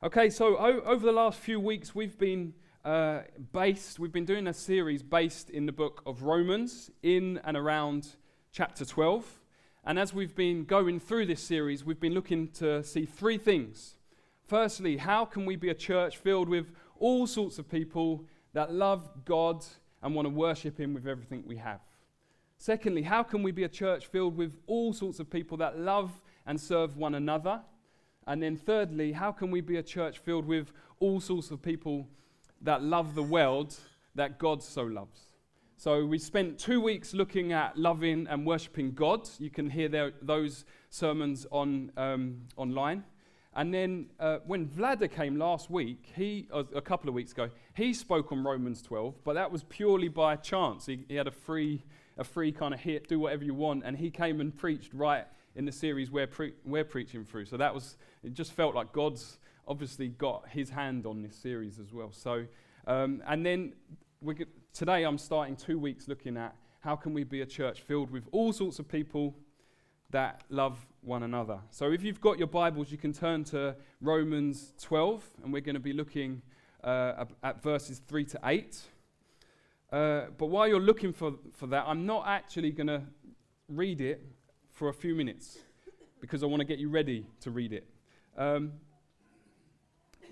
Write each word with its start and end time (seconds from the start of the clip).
Okay, 0.00 0.30
so 0.30 0.56
o- 0.56 0.80
over 0.82 1.04
the 1.04 1.10
last 1.10 1.40
few 1.40 1.58
weeks, 1.58 1.92
we've 1.92 2.16
been 2.16 2.54
uh, 2.84 3.22
based, 3.52 3.98
we've 3.98 4.12
been 4.12 4.24
doing 4.24 4.46
a 4.46 4.54
series 4.54 5.02
based 5.02 5.50
in 5.50 5.66
the 5.66 5.72
book 5.72 6.04
of 6.06 6.22
Romans, 6.22 6.88
in 7.02 7.40
and 7.42 7.56
around 7.56 8.10
chapter 8.52 8.84
12. 8.84 9.40
And 9.84 9.98
as 9.98 10.14
we've 10.14 10.36
been 10.36 10.62
going 10.62 11.00
through 11.00 11.26
this 11.26 11.42
series, 11.42 11.84
we've 11.84 11.98
been 11.98 12.14
looking 12.14 12.46
to 12.52 12.84
see 12.84 13.06
three 13.06 13.38
things. 13.38 13.96
Firstly, 14.46 14.98
how 14.98 15.24
can 15.24 15.44
we 15.44 15.56
be 15.56 15.70
a 15.70 15.74
church 15.74 16.18
filled 16.18 16.48
with 16.48 16.70
all 17.00 17.26
sorts 17.26 17.58
of 17.58 17.68
people 17.68 18.24
that 18.52 18.72
love 18.72 19.10
God 19.24 19.64
and 20.00 20.14
want 20.14 20.26
to 20.26 20.30
worship 20.32 20.78
Him 20.78 20.94
with 20.94 21.08
everything 21.08 21.42
we 21.44 21.56
have? 21.56 21.80
Secondly, 22.56 23.02
how 23.02 23.24
can 23.24 23.42
we 23.42 23.50
be 23.50 23.64
a 23.64 23.68
church 23.68 24.06
filled 24.06 24.36
with 24.36 24.58
all 24.68 24.92
sorts 24.92 25.18
of 25.18 25.28
people 25.28 25.56
that 25.56 25.76
love 25.76 26.22
and 26.46 26.60
serve 26.60 26.96
one 26.96 27.16
another? 27.16 27.62
And 28.28 28.42
then, 28.42 28.56
thirdly, 28.56 29.12
how 29.12 29.32
can 29.32 29.50
we 29.50 29.62
be 29.62 29.78
a 29.78 29.82
church 29.82 30.18
filled 30.18 30.44
with 30.44 30.70
all 31.00 31.18
sorts 31.18 31.50
of 31.50 31.62
people 31.62 32.06
that 32.60 32.82
love 32.82 33.14
the 33.14 33.22
world 33.22 33.74
that 34.16 34.38
God 34.38 34.62
so 34.62 34.82
loves? 34.82 35.22
So, 35.78 36.04
we 36.04 36.18
spent 36.18 36.58
two 36.58 36.82
weeks 36.82 37.14
looking 37.14 37.54
at 37.54 37.78
loving 37.78 38.26
and 38.28 38.46
worshipping 38.46 38.92
God. 38.92 39.26
You 39.38 39.48
can 39.48 39.70
hear 39.70 39.88
their, 39.88 40.12
those 40.20 40.66
sermons 40.90 41.46
on, 41.50 41.90
um, 41.96 42.42
online. 42.58 43.02
And 43.56 43.72
then, 43.72 44.10
uh, 44.20 44.40
when 44.46 44.68
Vlada 44.68 45.10
came 45.10 45.36
last 45.38 45.70
week, 45.70 46.12
he, 46.14 46.48
uh, 46.52 46.64
a 46.74 46.82
couple 46.82 47.08
of 47.08 47.14
weeks 47.14 47.32
ago, 47.32 47.48
he 47.72 47.94
spoke 47.94 48.30
on 48.30 48.44
Romans 48.44 48.82
12, 48.82 49.24
but 49.24 49.34
that 49.34 49.50
was 49.50 49.62
purely 49.70 50.08
by 50.08 50.36
chance. 50.36 50.84
He, 50.84 51.06
he 51.08 51.14
had 51.14 51.28
a 51.28 51.32
free, 51.32 51.82
a 52.18 52.24
free 52.24 52.52
kind 52.52 52.74
of 52.74 52.80
hit, 52.80 53.08
do 53.08 53.18
whatever 53.18 53.44
you 53.44 53.54
want, 53.54 53.84
and 53.86 53.96
he 53.96 54.10
came 54.10 54.42
and 54.42 54.54
preached 54.54 54.92
right 54.92 55.24
in 55.54 55.64
the 55.64 55.72
series 55.72 56.10
we're, 56.10 56.26
pre- 56.26 56.54
we're 56.64 56.84
preaching 56.84 57.24
through. 57.24 57.46
So 57.46 57.56
that 57.56 57.74
was, 57.74 57.96
it 58.22 58.32
just 58.34 58.52
felt 58.52 58.74
like 58.74 58.92
God's 58.92 59.38
obviously 59.66 60.08
got 60.08 60.48
his 60.48 60.70
hand 60.70 61.06
on 61.06 61.22
this 61.22 61.36
series 61.36 61.78
as 61.78 61.92
well. 61.92 62.10
So, 62.12 62.46
um, 62.86 63.22
and 63.26 63.44
then 63.44 63.72
get, 64.36 64.48
today 64.72 65.04
I'm 65.04 65.18
starting 65.18 65.56
two 65.56 65.78
weeks 65.78 66.08
looking 66.08 66.36
at 66.36 66.54
how 66.80 66.96
can 66.96 67.12
we 67.12 67.24
be 67.24 67.42
a 67.42 67.46
church 67.46 67.82
filled 67.82 68.10
with 68.10 68.28
all 68.32 68.52
sorts 68.52 68.78
of 68.78 68.88
people 68.88 69.34
that 70.10 70.42
love 70.48 70.86
one 71.02 71.22
another. 71.22 71.58
So 71.70 71.92
if 71.92 72.02
you've 72.02 72.20
got 72.20 72.38
your 72.38 72.46
Bibles, 72.46 72.90
you 72.90 72.98
can 72.98 73.12
turn 73.12 73.44
to 73.44 73.76
Romans 74.00 74.72
12, 74.80 75.22
and 75.44 75.52
we're 75.52 75.60
going 75.60 75.74
to 75.74 75.80
be 75.80 75.92
looking 75.92 76.40
uh, 76.82 77.24
at 77.42 77.62
verses 77.62 78.00
3 78.08 78.24
to 78.24 78.40
8. 78.44 78.78
Uh, 79.90 80.22
but 80.36 80.46
while 80.46 80.66
you're 80.66 80.80
looking 80.80 81.12
for, 81.12 81.34
for 81.52 81.66
that, 81.66 81.84
I'm 81.86 82.06
not 82.06 82.26
actually 82.26 82.70
going 82.70 82.86
to 82.86 83.02
read 83.68 84.00
it 84.00 84.24
for 84.78 84.88
a 84.90 84.94
few 84.94 85.12
minutes 85.12 85.58
because 86.20 86.44
I 86.44 86.46
want 86.46 86.60
to 86.60 86.64
get 86.64 86.78
you 86.78 86.88
ready 86.88 87.26
to 87.40 87.50
read 87.50 87.72
it. 87.72 87.84
Um, 88.36 88.74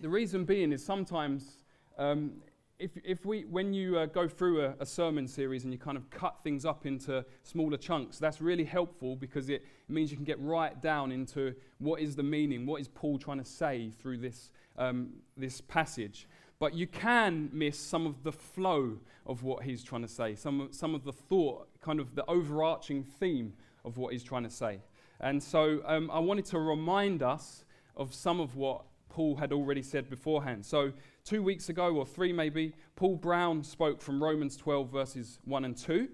the 0.00 0.08
reason 0.08 0.44
being 0.44 0.70
is 0.70 0.84
sometimes 0.84 1.64
um, 1.98 2.34
if, 2.78 2.92
if 3.02 3.26
we, 3.26 3.42
when 3.46 3.74
you 3.74 3.98
uh, 3.98 4.06
go 4.06 4.28
through 4.28 4.64
a, 4.64 4.74
a, 4.78 4.86
sermon 4.86 5.26
series 5.26 5.64
and 5.64 5.72
you 5.72 5.80
kind 5.80 5.96
of 5.96 6.08
cut 6.10 6.36
things 6.44 6.64
up 6.64 6.86
into 6.86 7.24
smaller 7.42 7.76
chunks, 7.76 8.18
that's 8.20 8.40
really 8.40 8.62
helpful 8.62 9.16
because 9.16 9.48
it 9.48 9.64
means 9.88 10.12
you 10.12 10.16
can 10.16 10.24
get 10.24 10.40
right 10.40 10.80
down 10.80 11.10
into 11.10 11.52
what 11.78 12.00
is 12.00 12.14
the 12.14 12.22
meaning, 12.22 12.66
what 12.66 12.80
is 12.80 12.86
Paul 12.86 13.18
trying 13.18 13.38
to 13.38 13.44
say 13.44 13.90
through 13.98 14.18
this, 14.18 14.52
um, 14.78 15.08
this 15.36 15.60
passage. 15.60 16.28
But 16.60 16.72
you 16.72 16.86
can 16.86 17.50
miss 17.52 17.76
some 17.76 18.06
of 18.06 18.22
the 18.22 18.32
flow 18.32 18.98
of 19.26 19.42
what 19.42 19.64
he's 19.64 19.82
trying 19.82 20.02
to 20.02 20.08
say, 20.08 20.36
some, 20.36 20.68
some 20.70 20.94
of 20.94 21.02
the 21.02 21.12
thought, 21.12 21.66
kind 21.80 21.98
of 21.98 22.14
the 22.14 22.24
overarching 22.28 23.02
theme 23.02 23.54
of 23.86 23.96
what 23.96 24.12
he's 24.12 24.24
trying 24.24 24.42
to 24.42 24.50
say. 24.50 24.80
And 25.20 25.42
so 25.42 25.80
um, 25.86 26.10
I 26.10 26.18
wanted 26.18 26.44
to 26.46 26.58
remind 26.58 27.22
us 27.22 27.64
of 27.96 28.12
some 28.12 28.40
of 28.40 28.56
what 28.56 28.84
Paul 29.16 29.36
had 29.36 29.50
already 29.50 29.82
said 29.82 30.10
beforehand. 30.10 30.66
So, 30.66 30.92
two 31.24 31.42
weeks 31.42 31.70
ago, 31.70 31.96
or 31.96 32.04
three 32.04 32.34
maybe, 32.34 32.74
Paul 32.96 33.16
Brown 33.16 33.64
spoke 33.64 34.02
from 34.02 34.22
Romans 34.22 34.58
12, 34.58 34.90
verses 34.90 35.38
1 35.46 35.64
and 35.64 35.74
2. 35.74 36.08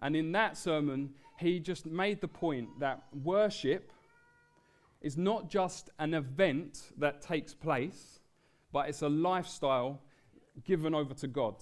And 0.00 0.16
in 0.16 0.32
that 0.32 0.56
sermon, 0.56 1.10
he 1.38 1.60
just 1.60 1.84
made 1.84 2.22
the 2.22 2.28
point 2.28 2.68
that 2.80 3.02
worship 3.22 3.92
is 5.02 5.18
not 5.18 5.50
just 5.50 5.90
an 5.98 6.14
event 6.14 6.92
that 6.96 7.20
takes 7.20 7.52
place, 7.52 8.20
but 8.72 8.88
it's 8.88 9.02
a 9.02 9.08
lifestyle 9.08 10.00
given 10.64 10.94
over 10.94 11.12
to 11.12 11.26
God. 11.26 11.56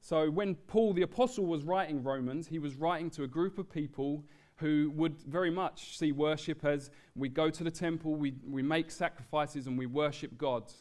So, 0.00 0.30
when 0.30 0.54
Paul 0.54 0.92
the 0.92 1.02
Apostle 1.02 1.46
was 1.46 1.64
writing 1.64 2.00
Romans, 2.04 2.46
he 2.46 2.60
was 2.60 2.76
writing 2.76 3.10
to 3.10 3.24
a 3.24 3.28
group 3.28 3.58
of 3.58 3.68
people 3.68 4.24
who 4.62 4.92
would 4.94 5.20
very 5.22 5.50
much 5.50 5.98
see 5.98 6.12
worship 6.12 6.64
as 6.64 6.90
we 7.16 7.28
go 7.28 7.50
to 7.50 7.64
the 7.64 7.70
temple, 7.70 8.14
we, 8.14 8.32
we 8.48 8.62
make 8.62 8.90
sacrifices, 8.90 9.66
and 9.66 9.76
we 9.76 9.86
worship 9.86 10.38
God. 10.38 10.72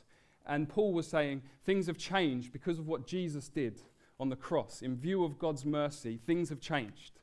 And 0.46 0.70
Paul 0.70 0.94
was 0.94 1.08
saying 1.08 1.42
things 1.66 1.88
have 1.88 1.98
changed 1.98 2.54
because 2.54 2.78
of 2.80 2.88
what 2.88 3.08
Jesus 3.08 3.50
did 3.50 3.82
on 4.20 4.30
the 4.30 4.36
cross. 4.36 4.84
In 4.84 4.96
view 4.96 5.24
of 5.24 5.40
God's 5.40 5.66
mercy, 5.66 6.20
things 6.26 6.50
have 6.50 6.62
changed. 6.62 7.20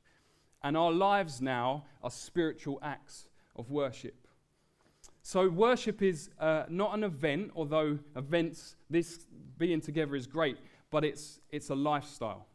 And 0.62 0.76
our 0.76 0.90
lives 0.90 1.40
now 1.40 1.84
are 2.02 2.10
spiritual 2.10 2.80
acts 2.82 3.28
of 3.54 3.70
worship. 3.70 4.26
So, 5.22 5.48
worship 5.48 6.02
is 6.02 6.30
uh, 6.40 6.64
not 6.68 6.94
an 6.94 7.04
event, 7.04 7.52
although 7.54 7.98
events, 8.16 8.76
this 8.90 9.26
being 9.58 9.80
together 9.80 10.16
is 10.16 10.26
great, 10.26 10.58
but 10.90 11.04
it's, 11.04 11.40
it's 11.50 11.70
a 11.70 11.74
lifestyle. 11.74 12.46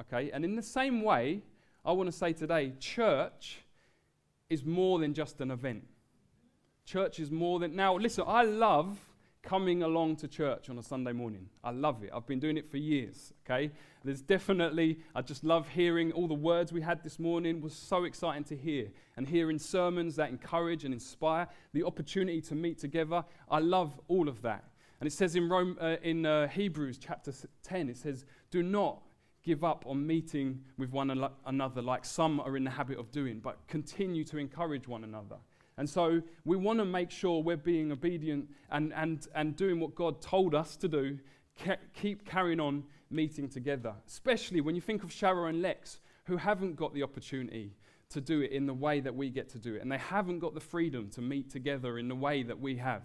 Okay? 0.00 0.30
And 0.32 0.44
in 0.44 0.56
the 0.56 0.62
same 0.62 1.02
way, 1.02 1.42
I 1.84 1.92
want 1.92 2.06
to 2.10 2.16
say 2.16 2.32
today 2.32 2.72
church 2.78 3.58
is 4.48 4.64
more 4.64 4.98
than 4.98 5.14
just 5.14 5.40
an 5.40 5.50
event. 5.50 5.84
Church 6.84 7.18
is 7.18 7.30
more 7.30 7.58
than. 7.58 7.74
Now, 7.74 7.96
listen, 7.96 8.24
I 8.26 8.42
love 8.42 8.98
coming 9.42 9.82
along 9.82 10.16
to 10.16 10.28
church 10.28 10.70
on 10.70 10.78
a 10.78 10.82
Sunday 10.82 11.12
morning. 11.12 11.48
I 11.64 11.70
love 11.70 12.02
it. 12.04 12.10
I've 12.14 12.26
been 12.26 12.38
doing 12.38 12.56
it 12.56 12.70
for 12.70 12.76
years, 12.76 13.32
okay? 13.44 13.72
There's 14.04 14.20
definitely, 14.20 14.98
I 15.14 15.22
just 15.22 15.42
love 15.42 15.68
hearing 15.68 16.12
all 16.12 16.28
the 16.28 16.34
words 16.34 16.72
we 16.72 16.80
had 16.80 17.02
this 17.02 17.18
morning 17.18 17.60
was 17.60 17.74
so 17.74 18.04
exciting 18.04 18.44
to 18.44 18.56
hear. 18.56 18.88
And 19.16 19.26
hearing 19.26 19.58
sermons 19.58 20.16
that 20.16 20.28
encourage 20.28 20.84
and 20.84 20.94
inspire, 20.94 21.48
the 21.72 21.82
opportunity 21.82 22.40
to 22.42 22.54
meet 22.54 22.78
together. 22.78 23.24
I 23.50 23.58
love 23.58 24.00
all 24.06 24.28
of 24.28 24.42
that. 24.42 24.64
And 25.00 25.08
it 25.08 25.12
says 25.12 25.34
in, 25.34 25.48
Rome, 25.48 25.76
uh, 25.80 25.96
in 26.02 26.24
uh, 26.24 26.46
Hebrews 26.46 26.98
chapter 26.98 27.32
10, 27.64 27.88
it 27.88 27.96
says, 27.96 28.24
Do 28.52 28.62
not 28.62 29.02
give 29.42 29.64
up 29.64 29.84
on 29.86 30.06
meeting 30.06 30.62
with 30.78 30.90
one 30.90 31.10
another 31.46 31.82
like 31.82 32.04
some 32.04 32.40
are 32.40 32.56
in 32.56 32.64
the 32.64 32.70
habit 32.70 32.98
of 32.98 33.10
doing, 33.10 33.40
but 33.40 33.58
continue 33.66 34.24
to 34.24 34.38
encourage 34.38 34.86
one 34.86 35.04
another. 35.04 35.36
And 35.78 35.88
so 35.88 36.22
we 36.44 36.56
want 36.56 36.78
to 36.78 36.84
make 36.84 37.10
sure 37.10 37.42
we're 37.42 37.56
being 37.56 37.92
obedient 37.92 38.48
and, 38.70 38.92
and, 38.94 39.26
and 39.34 39.56
doing 39.56 39.80
what 39.80 39.94
God 39.94 40.20
told 40.20 40.54
us 40.54 40.76
to 40.76 40.88
do. 40.88 41.18
keep 41.94 42.24
carrying 42.24 42.60
on 42.60 42.84
meeting 43.10 43.48
together, 43.48 43.94
especially 44.06 44.60
when 44.60 44.74
you 44.74 44.80
think 44.80 45.02
of 45.02 45.12
Sharon 45.12 45.54
and 45.54 45.62
Lex, 45.62 46.00
who 46.24 46.36
haven't 46.36 46.76
got 46.76 46.94
the 46.94 47.02
opportunity 47.02 47.72
to 48.10 48.20
do 48.20 48.42
it 48.42 48.52
in 48.52 48.66
the 48.66 48.74
way 48.74 49.00
that 49.00 49.14
we 49.14 49.30
get 49.30 49.48
to 49.50 49.58
do 49.58 49.74
it, 49.74 49.82
and 49.82 49.90
they 49.90 49.98
haven't 49.98 50.38
got 50.38 50.54
the 50.54 50.60
freedom 50.60 51.08
to 51.10 51.20
meet 51.20 51.50
together 51.50 51.98
in 51.98 52.08
the 52.08 52.14
way 52.14 52.42
that 52.42 52.60
we 52.60 52.76
have. 52.76 53.02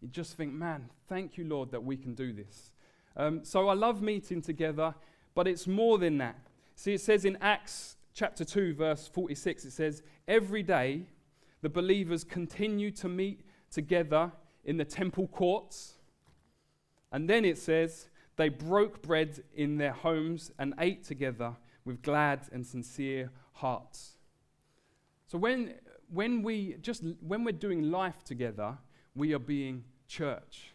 You 0.00 0.08
just 0.08 0.36
think, 0.36 0.52
man, 0.52 0.90
thank 1.08 1.38
you, 1.38 1.44
Lord, 1.44 1.70
that 1.70 1.82
we 1.82 1.96
can 1.96 2.14
do 2.14 2.32
this. 2.32 2.72
Um, 3.16 3.44
so 3.44 3.68
I 3.68 3.74
love 3.74 4.02
meeting 4.02 4.42
together. 4.42 4.94
But 5.34 5.48
it's 5.48 5.66
more 5.66 5.98
than 5.98 6.18
that. 6.18 6.38
See, 6.76 6.94
it 6.94 7.00
says 7.00 7.24
in 7.24 7.36
Acts 7.40 7.96
chapter 8.12 8.44
2, 8.44 8.74
verse 8.74 9.08
46, 9.08 9.64
it 9.64 9.72
says, 9.72 10.02
Every 10.28 10.62
day 10.62 11.02
the 11.62 11.68
believers 11.68 12.24
continue 12.24 12.90
to 12.92 13.08
meet 13.08 13.40
together 13.70 14.32
in 14.64 14.76
the 14.76 14.84
temple 14.84 15.28
courts. 15.28 15.94
And 17.12 17.28
then 17.28 17.44
it 17.44 17.58
says, 17.58 18.08
They 18.36 18.48
broke 18.48 19.02
bread 19.02 19.42
in 19.54 19.78
their 19.78 19.92
homes 19.92 20.52
and 20.58 20.74
ate 20.78 21.04
together 21.04 21.56
with 21.84 22.02
glad 22.02 22.40
and 22.52 22.66
sincere 22.66 23.30
hearts. 23.52 24.16
So 25.26 25.38
when, 25.38 25.74
when 26.12 26.42
we 26.42 26.76
just 26.80 27.02
when 27.20 27.44
we're 27.44 27.52
doing 27.52 27.90
life 27.90 28.22
together, 28.24 28.78
we 29.14 29.34
are 29.34 29.38
being 29.38 29.84
church. 30.06 30.73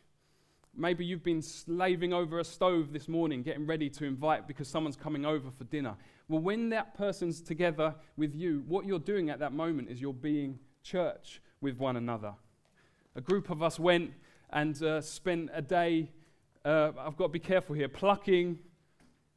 Maybe 0.76 1.04
you've 1.04 1.24
been 1.24 1.42
slaving 1.42 2.14
over 2.14 2.40
a 2.40 2.44
stove 2.44 2.94
this 2.94 3.08
morning, 3.08 3.44
getting 3.44 3.66
ready 3.66 3.90
to 3.90 4.06
invite 4.06 4.48
because 4.48 4.68
someone's 4.68 4.96
coming 4.96 5.26
over 5.26 5.50
for 5.52 5.64
dinner. 5.66 5.96
Well, 6.28 6.42
when 6.42 6.70
that 6.70 6.94
person's 6.94 7.42
together 7.42 7.96
with 8.16 8.36
you, 8.36 8.64
what 8.68 8.86
you're 8.86 9.00
doing 9.00 9.30
at 9.30 9.40
that 9.40 9.52
moment 9.52 9.90
is 9.90 10.00
you're 10.00 10.14
being 10.14 10.60
church 10.84 11.42
with 11.60 11.78
one 11.78 11.98
another. 11.98 12.34
A 13.16 13.22
group 13.22 13.50
of 13.50 13.62
us 13.64 13.80
went 13.80 14.12
and 14.52 14.82
uh, 14.82 15.02
spent 15.02 15.50
a 15.54 15.62
day, 15.62 16.12
uh, 16.64 16.92
I've 16.98 17.18
got 17.18 17.26
to 17.26 17.30
be 17.30 17.40
careful 17.40 17.76
here, 17.76 17.90
plucking, 17.90 18.60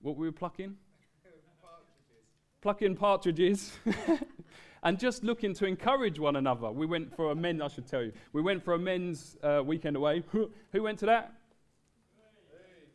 what 0.00 0.16
were 0.16 0.22
we 0.22 0.28
were 0.28 0.32
plucking? 0.32 0.76
Plucking 2.60 2.96
partridges. 2.96 3.72
and 4.82 4.98
just 4.98 5.22
looking 5.22 5.54
to 5.54 5.66
encourage 5.66 6.18
one 6.18 6.36
another. 6.36 6.70
We 6.70 6.86
went 6.86 7.14
for 7.14 7.30
a 7.30 7.34
men, 7.34 7.62
I 7.62 7.68
should 7.68 7.86
tell 7.86 8.02
you, 8.02 8.12
we 8.32 8.42
went 8.42 8.64
for 8.64 8.74
a 8.74 8.78
men's 8.78 9.36
uh, 9.42 9.62
weekend 9.64 9.96
away. 9.96 10.22
Who 10.32 10.50
went 10.82 10.98
to 11.00 11.06
that? 11.06 11.34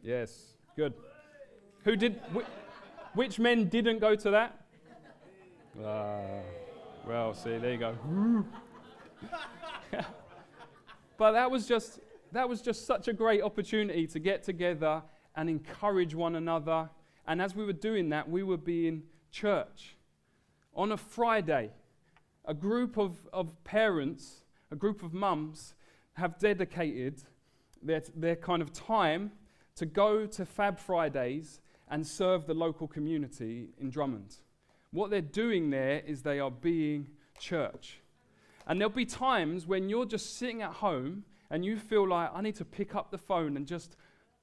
Yes, 0.01 0.53
good. 0.75 0.93
Who 1.83 1.95
did? 1.95 2.21
Wh- 2.33 3.17
which 3.17 3.39
men 3.39 3.67
didn't 3.69 3.99
go 3.99 4.15
to 4.15 4.31
that? 4.31 4.65
Uh, 5.83 6.19
well, 7.05 7.33
see, 7.33 7.57
there 7.57 7.71
you 7.71 7.77
go. 7.77 7.95
but 11.17 11.31
that 11.31 11.49
was 11.49 11.67
just 11.67 11.99
that 12.31 12.47
was 12.47 12.61
just 12.61 12.85
such 12.85 13.07
a 13.07 13.13
great 13.13 13.41
opportunity 13.41 14.05
to 14.07 14.19
get 14.19 14.43
together 14.43 15.01
and 15.35 15.49
encourage 15.49 16.13
one 16.13 16.35
another. 16.35 16.89
And 17.27 17.41
as 17.41 17.55
we 17.55 17.65
were 17.65 17.73
doing 17.73 18.09
that, 18.09 18.29
we 18.29 18.43
were 18.43 18.57
being 18.57 19.03
church. 19.31 19.96
On 20.77 20.91
a 20.91 20.97
Friday, 20.97 21.71
a 22.45 22.53
group 22.53 22.97
of, 22.97 23.17
of 23.33 23.63
parents, 23.63 24.43
a 24.71 24.75
group 24.75 25.01
of 25.01 25.11
mums, 25.11 25.73
have 26.13 26.37
dedicated 26.37 27.23
their, 27.81 28.03
their 28.15 28.35
kind 28.35 28.61
of 28.61 28.71
time 28.71 29.31
to 29.75 29.87
go 29.87 30.27
to 30.27 30.45
Fab 30.45 30.77
Fridays 30.77 31.61
and 31.89 32.05
serve 32.05 32.45
the 32.45 32.53
local 32.53 32.87
community 32.87 33.69
in 33.79 33.89
Drummond. 33.89 34.35
What 34.91 35.09
they're 35.09 35.19
doing 35.21 35.71
there 35.71 36.03
is 36.05 36.21
they 36.21 36.39
are 36.39 36.51
being 36.51 37.07
church. 37.39 37.99
And 38.67 38.79
there'll 38.79 38.93
be 38.93 39.05
times 39.05 39.65
when 39.65 39.89
you're 39.89 40.05
just 40.05 40.37
sitting 40.37 40.61
at 40.61 40.73
home 40.73 41.23
and 41.49 41.65
you 41.65 41.77
feel 41.77 42.07
like, 42.07 42.29
I 42.35 42.41
need 42.41 42.55
to 42.55 42.65
pick 42.65 42.93
up 42.93 43.09
the 43.09 43.17
phone 43.17 43.57
and 43.57 43.65
just 43.65 43.95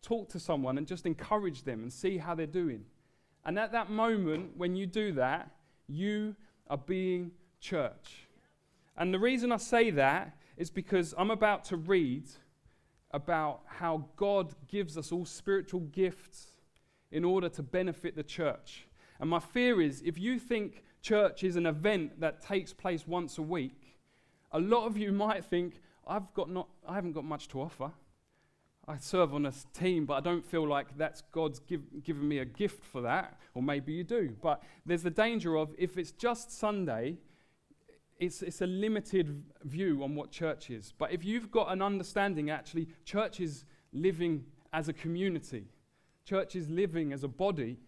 talk 0.03 0.31
to 0.31 0.41
someone 0.41 0.79
and 0.79 0.87
just 0.87 1.07
encourage 1.07 1.63
them 1.63 1.83
and 1.83 1.93
see 1.93 2.19
how 2.19 2.35
they're 2.35 2.47
doing. 2.47 2.87
And 3.45 3.57
at 3.57 3.71
that 3.71 3.89
moment, 3.89 4.57
when 4.57 4.75
you 4.75 4.87
do 4.87 5.13
that, 5.13 5.51
you 5.87 6.35
are 6.69 6.79
being 6.79 7.31
church. 7.61 8.27
And 8.97 9.13
the 9.13 9.19
reason 9.19 9.53
I 9.53 9.57
say 9.57 9.91
that 9.91 10.37
is 10.57 10.71
because 10.71 11.15
I'm 11.19 11.31
about 11.31 11.65
to 11.67 11.77
read 11.77 12.29
about 13.11 13.63
how 13.67 14.07
God 14.17 14.55
gives 14.69 14.97
us 14.99 15.13
all 15.13 15.25
spiritual 15.25 15.81
gifts 15.81 16.53
in 17.11 17.25
order 17.25 17.49
to 17.49 17.63
benefit 17.63 18.17
the 18.17 18.23
church. 18.23 18.87
And 19.21 19.31
my 19.31 19.39
fear 19.39 19.81
is 19.81 20.03
if 20.05 20.19
you 20.19 20.39
think 20.39 20.83
church 21.01 21.45
is 21.45 21.57
an 21.57 21.67
event 21.67 22.21
that 22.21 22.43
takes 22.43 22.73
place 22.73 23.07
once 23.07 23.39
a 23.39 23.43
week, 23.43 23.99
a 24.53 24.59
lot 24.59 24.87
of 24.87 24.97
you 24.97 25.13
might 25.13 25.45
think, 25.45 25.81
I've 26.07 26.33
got 26.35 26.51
not, 26.51 26.69
I 26.87 26.95
haven't 26.95 27.13
got 27.13 27.25
much 27.25 27.49
to 27.49 27.61
offer. 27.61 27.93
I 28.87 28.99
serve 28.99 29.35
on 29.35 29.47
a 29.47 29.53
team, 29.73 30.05
but 30.05 30.15
I 30.15 30.21
don't 30.21 30.45
feel 30.45 30.67
like 30.69 30.97
that's 30.99 31.23
God's 31.33 31.59
give, 31.61 31.83
given 32.03 32.29
me 32.29 32.39
a 32.39 32.45
gift 32.45 32.85
for 32.85 33.01
that. 33.03 33.39
Or 33.55 33.63
maybe 33.63 33.93
you 33.93 34.05
do. 34.05 34.37
But 34.43 34.63
there's 34.85 35.03
the 35.03 35.11
danger 35.11 35.57
of 35.57 35.75
if 35.79 35.97
it's 35.97 36.11
just 36.11 36.59
Sunday, 36.59 37.17
it's, 38.19 38.43
it's 38.43 38.61
a 38.61 38.67
limited 38.67 39.43
view 39.65 40.03
on 40.05 40.15
what 40.15 40.31
church 40.31 40.71
is. 40.71 40.93
But 40.99 41.13
if 41.13 41.25
you've 41.25 41.51
got 41.51 41.73
an 41.73 41.81
understanding, 41.81 42.51
actually, 42.51 42.89
church 43.05 43.41
is 43.41 43.65
living 43.93 44.45
as 44.73 44.89
a 44.89 44.93
community, 44.93 45.67
church 46.25 46.55
is 46.55 46.69
living 46.69 47.13
as 47.13 47.25
a 47.25 47.29
body, 47.29 47.79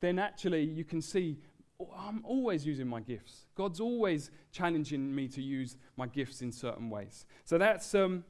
then 0.00 0.18
actually 0.18 0.64
you 0.64 0.84
can 0.84 1.00
see 1.00 1.38
oh, 1.80 1.90
I'm 1.96 2.20
always 2.24 2.64
using 2.64 2.86
my 2.86 3.00
gifts. 3.00 3.46
God's 3.56 3.80
always 3.80 4.30
challenging 4.52 5.12
me 5.12 5.26
to 5.28 5.42
use 5.42 5.76
my 5.96 6.06
gifts 6.06 6.40
in 6.40 6.52
certain 6.52 6.88
ways. 6.88 7.26
So 7.44 7.58
that's, 7.58 7.94
um, 7.94 8.24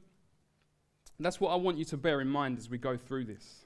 that's 1.23 1.39
what 1.39 1.49
I 1.51 1.55
want 1.55 1.77
you 1.77 1.85
to 1.85 1.97
bear 1.97 2.19
in 2.19 2.27
mind 2.27 2.57
as 2.57 2.69
we 2.69 2.77
go 2.77 2.97
through 2.97 3.25
this. 3.25 3.65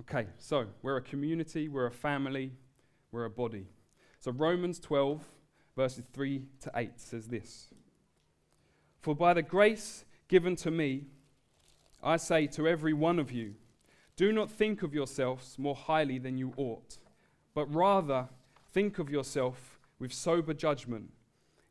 Okay, 0.00 0.26
so 0.38 0.66
we're 0.82 0.96
a 0.96 1.02
community, 1.02 1.68
we're 1.68 1.86
a 1.86 1.90
family, 1.90 2.52
we're 3.12 3.26
a 3.26 3.30
body. 3.30 3.66
So 4.18 4.32
Romans 4.32 4.80
12, 4.80 5.22
verses 5.76 6.04
3 6.12 6.42
to 6.62 6.70
8 6.74 6.90
says 6.96 7.28
this 7.28 7.68
For 9.00 9.14
by 9.14 9.34
the 9.34 9.42
grace 9.42 10.04
given 10.28 10.56
to 10.56 10.70
me, 10.70 11.04
I 12.02 12.16
say 12.16 12.46
to 12.48 12.66
every 12.66 12.92
one 12.92 13.18
of 13.18 13.30
you, 13.30 13.54
do 14.16 14.32
not 14.32 14.50
think 14.50 14.82
of 14.82 14.94
yourselves 14.94 15.58
more 15.58 15.74
highly 15.74 16.18
than 16.18 16.38
you 16.38 16.54
ought, 16.56 16.98
but 17.54 17.72
rather 17.72 18.28
think 18.72 18.98
of 18.98 19.10
yourself 19.10 19.78
with 19.98 20.12
sober 20.12 20.54
judgment, 20.54 21.10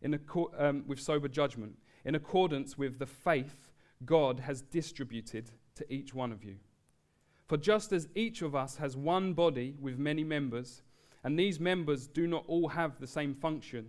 in 0.02 0.14
acco- 0.14 0.52
um, 0.60 0.84
with 0.88 1.00
sober 1.00 1.28
judgment, 1.28 1.78
in 2.06 2.16
accordance 2.16 2.78
with 2.78 3.00
the 3.00 3.06
faith 3.06 3.69
God 4.06 4.40
has 4.42 4.62
distributed 4.62 5.52
to 5.76 5.94
each 5.94 6.14
one 6.14 6.32
of 6.32 6.44
you. 6.44 6.56
For 7.48 7.58
just 7.58 7.92
as 7.92 8.08
each 8.16 8.42
of 8.42 8.56
us 8.56 8.78
has 8.78 8.96
one 8.96 9.34
body 9.34 9.76
with 9.80 9.98
many 9.98 10.24
members, 10.24 10.84
and 11.24 11.38
these 11.38 11.60
members 11.60 12.08
do 12.08 12.28
not 12.28 12.46
all 12.48 12.70
have 12.70 13.00
the 13.00 13.08
same 13.08 13.34
function, 13.34 13.88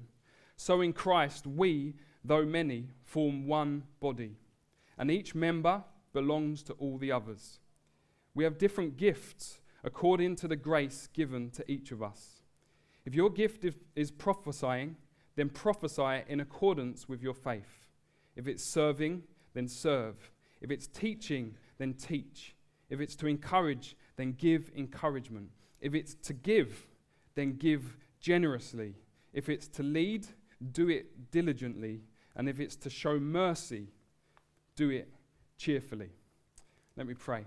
so 0.57 0.81
in 0.81 0.93
Christ 0.93 1.47
we, 1.47 1.95
though 2.25 2.45
many, 2.45 2.89
form 3.05 3.47
one 3.47 3.85
body, 4.01 4.37
and 4.99 5.11
each 5.11 5.35
member 5.35 5.85
belongs 6.13 6.63
to 6.65 6.73
all 6.75 6.99
the 6.99 7.13
others. 7.13 7.61
We 8.35 8.45
have 8.45 8.59
different 8.59 8.97
gifts 8.97 9.61
according 9.85 10.37
to 10.37 10.49
the 10.49 10.57
grace 10.57 11.09
given 11.13 11.51
to 11.51 11.71
each 11.71 11.93
of 11.93 12.03
us. 12.03 12.43
If 13.05 13.15
your 13.15 13.31
gift 13.31 13.65
is 13.95 14.11
prophesying, 14.11 14.97
then 15.37 15.49
prophesy 15.49 16.23
in 16.29 16.41
accordance 16.41 17.09
with 17.09 17.23
your 17.23 17.35
faith. 17.35 17.87
If 18.37 18.47
it's 18.47 18.65
serving, 18.65 19.23
then 19.55 19.69
serve. 19.69 20.31
If 20.61 20.71
it's 20.71 20.87
teaching, 20.87 21.55
then 21.79 21.95
teach. 21.95 22.55
If 22.89 23.01
it's 23.01 23.17
to 23.17 23.27
encourage, 23.27 23.97
then 24.17 24.33
give 24.33 24.71
encouragement. 24.77 25.51
If 25.81 25.95
it's 25.95 26.15
to 26.15 26.33
give, 26.33 26.87
then 27.35 27.53
give 27.57 27.97
generously. 28.21 28.95
If 29.33 29.49
it's 29.49 29.69
to 29.69 29.83
lead, 29.83 30.27
do 30.73 30.89
it 30.89 31.31
diligently. 31.31 32.03
And 32.37 32.49
if 32.49 32.61
it's 32.61 32.77
to 32.77 32.91
show 32.91 33.19
mercy, 33.19 33.89
do 34.77 34.91
it 34.91 35.09
cheerfully. 35.57 36.11
Let 36.97 37.07
me 37.07 37.15
pray. 37.15 37.45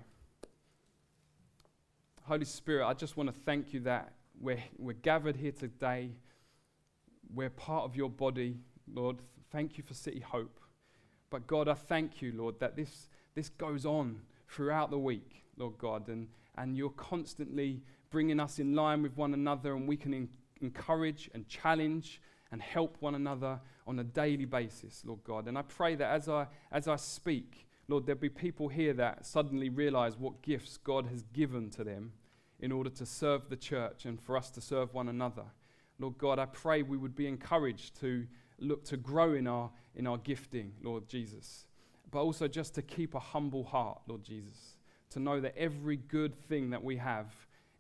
Holy 2.23 2.45
Spirit, 2.45 2.88
I 2.88 2.94
just 2.94 3.17
want 3.17 3.33
to 3.33 3.35
thank 3.41 3.73
you 3.73 3.81
that 3.81 4.13
we're, 4.39 4.63
we're 4.77 4.94
gathered 4.94 5.35
here 5.35 5.51
today. 5.51 6.11
We're 7.33 7.50
part 7.50 7.83
of 7.83 7.95
your 7.95 8.09
body, 8.09 8.57
Lord. 8.91 9.17
Thank 9.51 9.77
you 9.77 9.83
for 9.83 9.94
City 9.94 10.21
Hope. 10.21 10.62
But 11.33 11.47
God, 11.47 11.68
I 11.68 11.74
thank 11.74 12.21
you, 12.21 12.31
Lord, 12.35 12.59
that 12.59 12.75
this, 12.75 13.09
this 13.33 13.50
goes 13.50 13.88
on 13.88 14.21
throughout 14.47 14.91
the 14.91 15.00
week, 15.00 15.44
Lord 15.57 15.80
God, 15.80 16.07
and, 16.07 16.27
and 16.59 16.77
you're 16.77 16.91
constantly 16.91 17.81
bringing 18.12 18.39
us 18.39 18.59
in 18.59 18.75
line 18.75 19.01
with 19.01 19.18
one 19.18 19.33
another, 19.33 19.74
and 19.74 19.88
we 19.88 19.97
can 19.97 20.13
in, 20.13 20.30
encourage 20.62 21.31
and 21.33 21.47
challenge 21.47 22.21
and 22.51 22.62
help 22.62 22.97
one 23.00 23.15
another 23.15 23.59
on 23.88 23.97
a 23.97 24.03
daily 24.03 24.45
basis, 24.45 25.01
Lord 25.07 25.24
God. 25.24 25.47
And 25.47 25.57
I 25.57 25.63
pray 25.63 25.95
that 25.95 26.13
as 26.13 26.30
I, 26.30 26.45
as 26.71 26.88
I 26.88 26.97
speak, 26.97 27.65
Lord, 27.88 28.06
there'll 28.06 28.21
be 28.21 28.29
people 28.29 28.68
here 28.68 28.94
that 28.94 29.25
suddenly 29.25 29.69
realize 29.69 30.15
what 30.15 30.44
gifts 30.44 30.77
God 30.77 31.07
has 31.07 31.24
given 31.33 31.71
to 31.71 31.83
them 31.83 32.12
in 32.59 32.71
order 32.71 32.91
to 32.91 33.07
serve 33.07 33.50
the 33.50 33.56
church 33.56 34.06
and 34.06 34.21
for 34.21 34.38
us 34.38 34.51
to 34.51 34.62
serve 34.62 34.94
one 34.94 35.09
another. 35.09 35.45
Lord 35.97 36.19
God, 36.19 36.38
I 36.38 36.45
pray 36.45 36.83
we 36.83 36.97
would 36.97 37.15
be 37.15 37.25
encouraged 37.25 38.00
to 38.01 38.27
look 38.59 38.83
to 38.86 38.97
grow 38.97 39.33
in 39.33 39.47
our, 39.47 39.71
in 39.95 40.07
our 40.07 40.18
gifting, 40.18 40.74
Lord 40.81 41.07
Jesus, 41.07 41.68
but 42.12 42.19
also 42.19 42.48
just 42.48 42.75
to 42.75 42.81
keep 42.81 43.16
a 43.16 43.19
humble 43.19 43.63
heart, 43.63 44.01
Lord 44.07 44.24
Jesus, 44.24 44.78
to 45.12 45.20
know 45.20 45.39
that 45.39 45.56
every 45.58 45.98
good 45.98 46.36
thing 46.48 46.70
that 46.72 46.84
we 46.84 46.98
have 46.98 47.27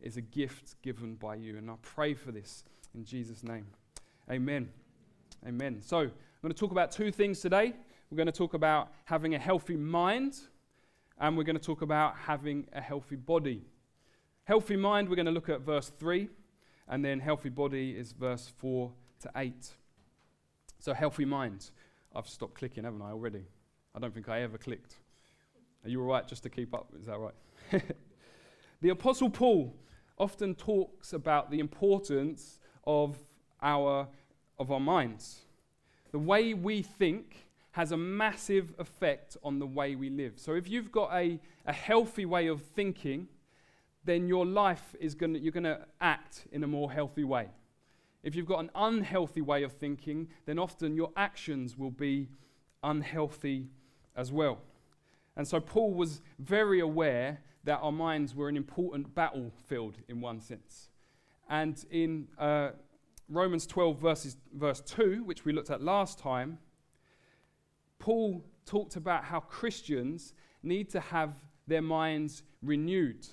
is 0.01 0.17
a 0.17 0.21
gift 0.21 0.75
given 0.81 1.15
by 1.15 1.35
you. 1.35 1.57
And 1.57 1.69
I 1.69 1.75
pray 1.81 2.13
for 2.13 2.31
this 2.31 2.63
in 2.93 3.05
Jesus' 3.05 3.43
name. 3.43 3.65
Amen. 4.29 4.69
Amen. 5.47 5.81
So, 5.81 5.99
I'm 5.99 6.11
going 6.41 6.53
to 6.53 6.59
talk 6.59 6.71
about 6.71 6.91
two 6.91 7.11
things 7.11 7.39
today. 7.39 7.73
We're 8.11 8.17
going 8.17 8.27
to 8.27 8.31
talk 8.31 8.53
about 8.53 8.91
having 9.05 9.33
a 9.33 9.39
healthy 9.39 9.75
mind, 9.75 10.37
and 11.19 11.37
we're 11.37 11.43
going 11.43 11.57
to 11.57 11.63
talk 11.63 11.81
about 11.81 12.15
having 12.17 12.67
a 12.73 12.81
healthy 12.81 13.15
body. 13.15 13.61
Healthy 14.43 14.75
mind, 14.75 15.09
we're 15.09 15.15
going 15.15 15.25
to 15.25 15.31
look 15.31 15.49
at 15.49 15.61
verse 15.61 15.89
3, 15.99 16.27
and 16.89 17.03
then 17.03 17.19
healthy 17.19 17.49
body 17.49 17.91
is 17.91 18.11
verse 18.11 18.51
4 18.57 18.91
to 19.21 19.31
8. 19.35 19.69
So, 20.79 20.93
healthy 20.93 21.25
mind. 21.25 21.71
I've 22.15 22.27
stopped 22.27 22.55
clicking, 22.55 22.83
haven't 22.83 23.01
I, 23.01 23.11
already? 23.11 23.45
I 23.95 23.99
don't 23.99 24.13
think 24.13 24.29
I 24.29 24.41
ever 24.41 24.57
clicked. 24.57 24.95
Are 25.83 25.89
you 25.89 26.01
all 26.01 26.07
right 26.07 26.27
just 26.27 26.43
to 26.43 26.49
keep 26.49 26.73
up? 26.73 26.87
Is 26.99 27.07
that 27.07 27.17
right? 27.17 27.33
the 28.81 28.89
Apostle 28.89 29.29
Paul 29.29 29.75
often 30.17 30.55
talks 30.55 31.13
about 31.13 31.49
the 31.51 31.59
importance 31.59 32.59
of 32.85 33.17
our, 33.61 34.07
of 34.59 34.71
our 34.71 34.79
minds. 34.79 35.41
The 36.11 36.19
way 36.19 36.53
we 36.53 36.83
think 36.83 37.47
has 37.71 37.91
a 37.91 37.97
massive 37.97 38.73
effect 38.77 39.35
on 39.43 39.57
the 39.57 39.65
way 39.65 39.95
we 39.95 40.09
live. 40.09 40.33
So 40.35 40.53
if 40.53 40.69
you've 40.69 40.91
got 40.91 41.11
a, 41.13 41.39
a 41.65 41.73
healthy 41.73 42.25
way 42.25 42.47
of 42.47 42.61
thinking, 42.61 43.27
then 44.05 44.27
your 44.27 44.45
life 44.45 44.95
is 44.99 45.15
going 45.15 45.35
you're 45.35 45.51
going 45.51 45.63
to 45.63 45.79
act 45.99 46.45
in 46.51 46.63
a 46.63 46.67
more 46.67 46.91
healthy 46.91 47.23
way. 47.23 47.47
If 48.23 48.35
you've 48.35 48.45
got 48.45 48.59
an 48.59 48.71
unhealthy 48.73 49.41
way 49.41 49.63
of 49.63 49.73
thinking, 49.73 50.29
then 50.45 50.57
often 50.57 50.95
your 50.95 51.11
actions 51.15 51.77
will 51.77 51.91
be 51.91 52.29
unhealthy 52.81 53.67
as 54.15 54.31
well. 54.31 54.59
And 55.35 55.47
so 55.47 55.59
Paul 55.59 55.93
was 55.93 56.21
very 56.39 56.79
aware 56.79 57.41
that 57.65 57.79
our 57.81 57.91
minds 57.91 58.35
were 58.35 58.49
an 58.49 58.57
important 58.57 59.13
battlefield 59.13 59.97
in 60.07 60.21
one 60.21 60.41
sense. 60.41 60.89
And 61.49 61.83
in 61.91 62.27
uh, 62.37 62.71
Romans 63.29 63.65
12, 63.67 63.99
verses, 63.99 64.37
verse 64.53 64.81
2, 64.81 65.23
which 65.23 65.43
we 65.45 65.53
looked 65.53 65.69
at 65.69 65.81
last 65.81 66.19
time, 66.19 66.59
Paul 67.99 68.43
talked 68.65 68.95
about 68.95 69.25
how 69.25 69.39
Christians 69.39 70.33
need 70.61 70.89
to 70.91 70.99
have 70.99 71.33
their 71.67 71.81
minds 71.81 72.43
renewed. 72.61 73.25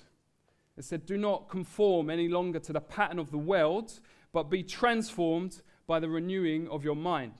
It 0.77 0.85
said, 0.85 1.05
Do 1.05 1.17
not 1.17 1.49
conform 1.49 2.09
any 2.09 2.27
longer 2.27 2.59
to 2.59 2.73
the 2.73 2.81
pattern 2.81 3.19
of 3.19 3.31
the 3.31 3.37
world, 3.37 3.99
but 4.33 4.49
be 4.49 4.63
transformed 4.63 5.61
by 5.87 5.99
the 5.99 6.09
renewing 6.09 6.67
of 6.69 6.83
your 6.83 6.95
mind. 6.95 7.33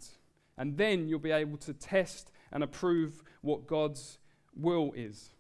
And 0.58 0.78
then 0.78 1.08
you'll 1.08 1.20
be 1.20 1.32
able 1.32 1.58
to 1.60 1.74
test 1.74 2.32
and 2.52 2.64
approve 2.64 3.24
what 3.42 3.68
God's 3.68 4.20
will 4.56 4.92
is. 4.96 5.32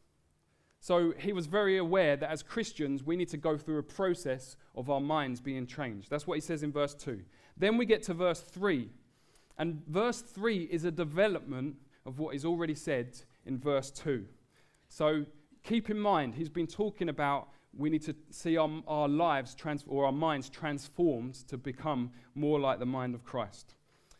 So 0.79 1.13
he 1.17 1.31
was 1.31 1.45
very 1.45 1.77
aware 1.77 2.15
that 2.15 2.31
as 2.31 2.41
Christians, 2.41 3.03
we 3.03 3.15
need 3.15 3.29
to 3.29 3.37
go 3.37 3.55
through 3.55 3.77
a 3.77 3.83
process 3.83 4.55
of 4.75 4.89
our 4.89 4.99
minds 4.99 5.39
being 5.39 5.67
changed. 5.67 6.09
That's 6.09 6.25
what 6.25 6.35
he 6.35 6.41
says 6.41 6.63
in 6.63 6.71
verse 6.71 6.95
2. 6.95 7.21
Then 7.55 7.77
we 7.77 7.85
get 7.85 8.01
to 8.03 8.15
verse 8.15 8.41
3. 8.41 8.89
And 9.59 9.83
verse 9.87 10.21
3 10.21 10.63
is 10.63 10.85
a 10.85 10.91
development 10.91 11.75
of 12.05 12.17
what 12.17 12.33
is 12.33 12.45
already 12.45 12.73
said 12.73 13.19
in 13.45 13.59
verse 13.59 13.91
2. 13.91 14.25
So 14.89 15.25
keep 15.63 15.91
in 15.91 15.99
mind, 15.99 16.33
he's 16.33 16.49
been 16.49 16.65
talking 16.65 17.09
about 17.09 17.49
we 17.75 17.89
need 17.89 18.01
to 18.03 18.15
see 18.29 18.57
our, 18.57 18.69
our 18.87 19.07
lives 19.07 19.55
trans- 19.55 19.85
or 19.87 20.05
our 20.05 20.11
minds 20.11 20.49
transformed 20.49 21.35
to 21.47 21.57
become 21.57 22.11
more 22.35 22.59
like 22.59 22.79
the 22.79 22.85
mind 22.85 23.15
of 23.15 23.23
Christ. 23.23 23.75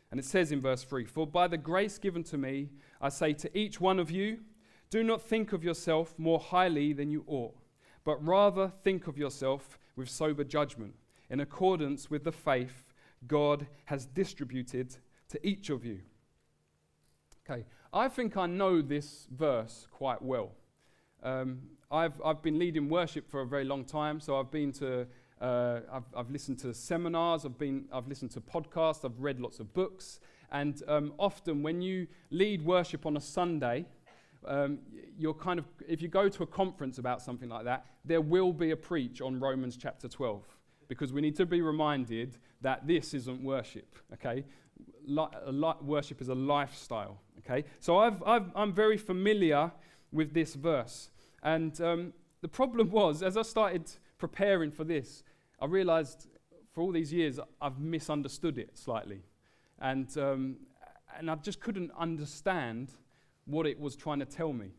And 0.09 0.19
it 0.19 0.25
says 0.25 0.51
in 0.51 0.61
verse 0.61 0.83
3 0.83 1.05
For 1.05 1.25
by 1.25 1.47
the 1.47 1.57
grace 1.57 1.97
given 1.97 2.23
to 2.25 2.37
me, 2.37 2.69
I 3.01 3.09
say 3.09 3.33
to 3.33 3.57
each 3.57 3.79
one 3.79 3.99
of 3.99 4.11
you, 4.11 4.39
do 4.89 5.03
not 5.03 5.21
think 5.21 5.53
of 5.53 5.63
yourself 5.63 6.13
more 6.17 6.39
highly 6.39 6.91
than 6.93 7.09
you 7.09 7.23
ought, 7.27 7.55
but 8.03 8.25
rather 8.25 8.71
think 8.83 9.07
of 9.07 9.17
yourself 9.17 9.79
with 9.95 10.09
sober 10.09 10.43
judgment, 10.43 10.95
in 11.29 11.39
accordance 11.39 12.09
with 12.09 12.23
the 12.23 12.31
faith 12.31 12.93
God 13.27 13.67
has 13.85 14.05
distributed 14.05 14.95
to 15.29 15.47
each 15.47 15.69
of 15.69 15.85
you. 15.85 15.99
Okay, 17.49 17.65
I 17.93 18.07
think 18.07 18.37
I 18.37 18.47
know 18.47 18.81
this 18.81 19.27
verse 19.31 19.87
quite 19.91 20.21
well. 20.21 20.51
Um, 21.23 21.61
I've, 21.91 22.21
I've 22.23 22.41
been 22.41 22.57
leading 22.57 22.87
worship 22.87 23.29
for 23.29 23.41
a 23.41 23.45
very 23.45 23.65
long 23.65 23.83
time, 23.83 24.19
so 24.21 24.39
I've 24.39 24.49
been 24.49 24.71
to, 24.73 25.05
uh, 25.41 25.81
I've, 25.91 26.03
I've 26.15 26.31
listened 26.31 26.59
to 26.59 26.73
seminars, 26.73 27.45
I've, 27.45 27.57
been, 27.57 27.85
I've 27.91 28.07
listened 28.07 28.31
to 28.31 28.41
podcasts, 28.41 29.03
I've 29.03 29.19
read 29.19 29.41
lots 29.41 29.59
of 29.59 29.73
books, 29.73 30.21
and 30.51 30.81
um, 30.87 31.13
often 31.19 31.61
when 31.61 31.81
you 31.81 32.07
lead 32.29 32.63
worship 32.63 33.05
on 33.05 33.17
a 33.17 33.21
Sunday, 33.21 33.85
um, 34.45 34.79
you're 35.17 35.33
kind 35.33 35.59
of, 35.59 35.65
if 35.87 36.01
you 36.01 36.07
go 36.07 36.29
to 36.29 36.43
a 36.43 36.47
conference 36.47 36.97
about 36.97 37.21
something 37.21 37.49
like 37.49 37.65
that, 37.65 37.85
there 38.05 38.21
will 38.21 38.53
be 38.53 38.71
a 38.71 38.77
preach 38.77 39.21
on 39.21 39.39
Romans 39.39 39.77
chapter 39.77 40.07
12 40.07 40.43
because 40.87 41.11
we 41.13 41.21
need 41.21 41.35
to 41.35 41.45
be 41.45 41.61
reminded 41.61 42.37
that 42.61 42.87
this 42.87 43.13
isn't 43.13 43.43
worship, 43.43 43.95
okay? 44.13 44.45
Worship 45.07 46.21
is 46.21 46.29
a 46.29 46.35
lifestyle, 46.35 47.19
okay? 47.39 47.65
So 47.79 47.97
I've, 47.97 48.23
i 48.23 48.41
am 48.55 48.73
very 48.73 48.97
familiar 48.97 49.71
with 50.11 50.33
this 50.33 50.55
verse. 50.55 51.09
And 51.43 51.79
um, 51.81 52.13
the 52.41 52.47
problem 52.47 52.89
was, 52.91 53.23
as 53.23 53.37
I 53.37 53.41
started 53.41 53.91
preparing 54.17 54.71
for 54.71 54.83
this, 54.83 55.23
I 55.59 55.65
realized 55.65 56.27
for 56.73 56.81
all 56.81 56.91
these 56.91 57.11
years 57.11 57.39
I've 57.61 57.79
misunderstood 57.79 58.57
it 58.57 58.77
slightly. 58.77 59.21
And, 59.79 60.15
um, 60.17 60.57
and 61.17 61.29
I 61.29 61.35
just 61.35 61.59
couldn't 61.59 61.91
understand 61.97 62.91
what 63.45 63.65
it 63.65 63.79
was 63.79 63.95
trying 63.95 64.19
to 64.19 64.25
tell 64.25 64.53
me. 64.53 64.71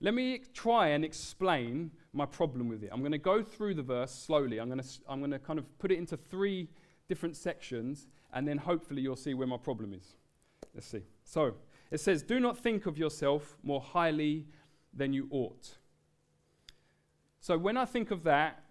Let 0.00 0.14
me 0.14 0.40
try 0.52 0.88
and 0.88 1.04
explain 1.04 1.92
my 2.12 2.26
problem 2.26 2.68
with 2.68 2.82
it. 2.82 2.90
I'm 2.92 3.00
going 3.00 3.12
to 3.12 3.18
go 3.18 3.42
through 3.42 3.74
the 3.74 3.82
verse 3.82 4.12
slowly. 4.12 4.58
I'm 4.58 4.68
going 4.68 4.80
to, 4.80 4.88
I'm 5.08 5.20
going 5.20 5.30
to 5.30 5.38
kind 5.38 5.58
of 5.58 5.78
put 5.78 5.92
it 5.92 5.98
into 5.98 6.16
three 6.16 6.68
different 7.08 7.36
sections, 7.36 8.08
and 8.32 8.46
then 8.46 8.58
hopefully 8.58 9.00
you'll 9.00 9.16
see 9.16 9.34
where 9.34 9.46
my 9.46 9.56
problem 9.56 9.94
is. 9.94 10.16
Let's 10.74 10.86
see. 10.86 11.02
So 11.24 11.54
it 11.90 12.00
says, 12.00 12.22
Do 12.22 12.40
not 12.40 12.58
think 12.58 12.86
of 12.86 12.98
yourself 12.98 13.56
more 13.62 13.80
highly 13.80 14.46
than 14.92 15.12
you 15.12 15.28
ought. 15.30 15.78
So 17.42 17.58
when 17.58 17.76
I 17.76 17.84
think 17.84 18.12
of 18.12 18.22
that, 18.22 18.62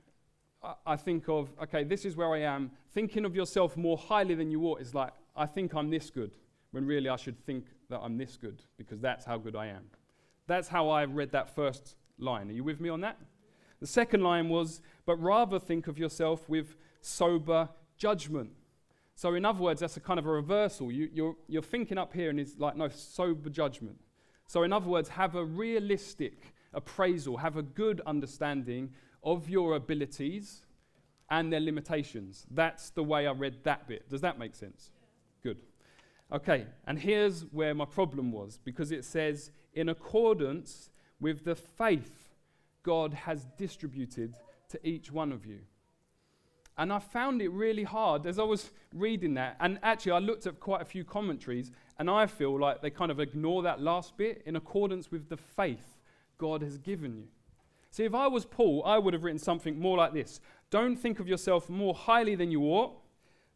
I 0.86 0.96
think 0.96 1.28
of, 1.28 1.50
okay, 1.62 1.84
this 1.84 2.06
is 2.06 2.16
where 2.16 2.34
I 2.34 2.40
am. 2.40 2.72
Thinking 2.94 3.25
of 3.25 3.36
yourself 3.36 3.75
more 3.75 3.98
highly 3.98 4.34
than 4.34 4.50
you 4.50 4.66
ought 4.66 4.80
is 4.80 4.96
like, 4.96 5.12
I 5.36 5.46
think 5.46 5.75
I'm 5.75 5.90
this 5.90 6.10
good, 6.10 6.32
when 6.72 6.86
really 6.86 7.10
I 7.10 7.18
should 7.18 7.38
think 7.46 7.66
that 7.90 8.00
I'm 8.00 8.18
this 8.18 8.38
good 8.38 8.62
because 8.78 9.01
that's 9.01 9.25
how 9.25 9.38
good 9.38 9.58
I 9.58 9.68
am. 9.68 9.84
That's 10.48 10.70
how 10.70 10.88
I 10.88 11.04
read 11.04 11.34
that 11.34 11.54
first 11.54 11.96
line. 12.18 12.50
Are 12.50 12.54
you 12.54 12.63
with 12.63 12.80
me 12.80 12.88
on 12.88 13.01
that? 13.01 13.18
The 13.82 13.88
second 13.88 14.24
line 14.24 14.48
was, 14.48 14.82
but 15.06 15.18
rather 15.18 15.60
think 15.60 15.88
of 15.88 16.00
yourself 16.00 16.48
with 16.48 16.78
sober 17.01 17.68
judgment. 17.98 18.51
So, 19.16 19.36
in 19.36 19.44
other 19.44 19.60
words, 19.60 19.82
that's 19.82 19.98
a 19.98 20.00
kind 20.00 20.18
of 20.18 20.25
a 20.25 20.32
reversal. 20.32 20.94
You, 20.94 21.06
are 21.06 21.10
you're, 21.13 21.36
you're 21.50 21.62
thinking 21.62 21.98
up 21.98 22.13
here 22.13 22.30
and 22.30 22.40
it's 22.40 22.58
like, 22.58 22.78
no, 22.78 22.88
sober 22.88 23.50
judgment. 23.50 23.98
So, 24.48 24.63
in 24.63 24.72
other 24.72 24.88
words, 24.88 25.10
have 25.10 25.36
a 25.36 25.44
realistic 25.44 26.54
appraisal, 26.74 27.38
have 27.38 27.58
a 27.58 27.62
good 27.62 28.01
understanding 28.06 28.92
of 29.24 29.50
your 29.50 29.75
abilities 29.75 30.63
and 31.30 31.51
their 31.51 31.60
limitations. 31.60 32.46
That's 32.51 32.90
the 32.90 33.04
way 33.04 33.28
I 33.28 33.32
read 33.32 33.63
that 33.63 33.88
bit. 33.88 34.10
Does 34.10 34.22
that 34.22 34.38
make 34.40 34.56
sense? 34.56 34.92
Good. 35.44 35.58
Okay, 36.32 36.66
and 36.88 36.98
here's 36.98 37.42
where 37.51 37.74
my 37.74 37.86
problem 37.86 38.32
was 38.32 38.60
because 38.63 38.92
it 38.92 39.06
says, 39.06 39.51
in 39.74 39.90
accordance 39.90 40.90
with 41.20 41.44
the 41.44 41.56
faith 41.56 42.30
God 42.84 43.13
has 43.13 43.46
distributed 43.58 44.34
to 44.70 44.88
each 44.88 45.12
one 45.12 45.32
of 45.32 45.46
you. 45.46 45.60
And 46.78 46.92
I 46.92 47.00
found 47.00 47.42
it 47.42 47.50
really 47.50 47.84
hard 47.84 48.25
as 48.25 48.40
I 48.40 48.44
was 48.44 48.72
reading 48.94 49.36
that. 49.36 49.58
And 49.60 49.78
actually, 49.84 50.13
I 50.13 50.20
looked 50.20 50.48
at 50.48 50.60
quite 50.60 50.82
a 50.82 50.86
few 50.86 51.04
commentaries, 51.04 51.72
and 52.00 52.10
I 52.10 52.25
feel 52.25 52.58
like 52.60 52.82
they 52.82 52.90
kind 52.90 53.12
of 53.12 53.20
ignore 53.20 53.62
that 53.63 53.82
last 53.82 54.18
bit 54.18 54.42
in 54.46 54.56
accordance 54.56 55.12
with 55.12 55.30
the 55.30 55.38
faith 55.38 56.00
God 56.41 56.63
has 56.63 56.79
given 56.79 57.15
you. 57.15 57.27
See, 57.91 58.03
if 58.03 58.15
I 58.15 58.25
was 58.25 58.45
Paul, 58.45 58.81
I 58.83 58.98
would 58.98 59.13
have 59.13 59.24
written 59.24 59.38
something 59.38 59.79
more 59.79 59.95
like 59.95 60.12
this 60.12 60.41
Don't 60.71 60.95
think 60.95 61.19
of 61.19 61.27
yourself 61.27 61.69
more 61.69 61.93
highly 61.93 62.33
than 62.33 62.50
you 62.50 62.63
ought, 62.63 62.93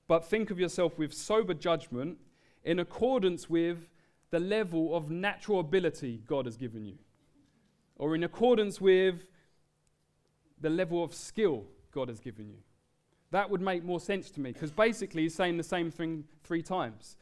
but 0.08 0.24
think 0.24 0.51
of 0.51 0.60
yourself 0.60 1.00
with 1.00 1.12
sober 1.12 1.56
judgment 1.56 2.20
in 2.63 2.77
accordance 2.77 3.50
with 3.50 3.89
the 4.30 4.39
level 4.39 4.96
of 4.96 5.10
natural 5.10 5.60
ability 5.60 6.22
God 6.27 6.46
has 6.46 6.58
given 6.58 6.86
you, 6.86 7.00
or 7.98 8.13
in 8.13 8.24
accordance 8.24 8.80
with 8.80 9.24
the 10.62 10.70
level 10.70 11.04
of 11.04 11.13
skill 11.13 11.63
God 11.92 12.08
has 12.10 12.20
given 12.20 12.48
you. 12.48 12.60
That 13.32 13.50
would 13.50 13.62
make 13.62 13.84
more 13.84 14.00
sense 14.00 14.30
to 14.32 14.39
me 14.39 14.51
because 14.51 14.72
basically 14.72 15.24
he's 15.24 15.34
saying 15.34 15.58
the 15.58 15.63
same 15.63 15.89
thing 15.89 16.24
three 16.44 16.62
times. 16.62 17.18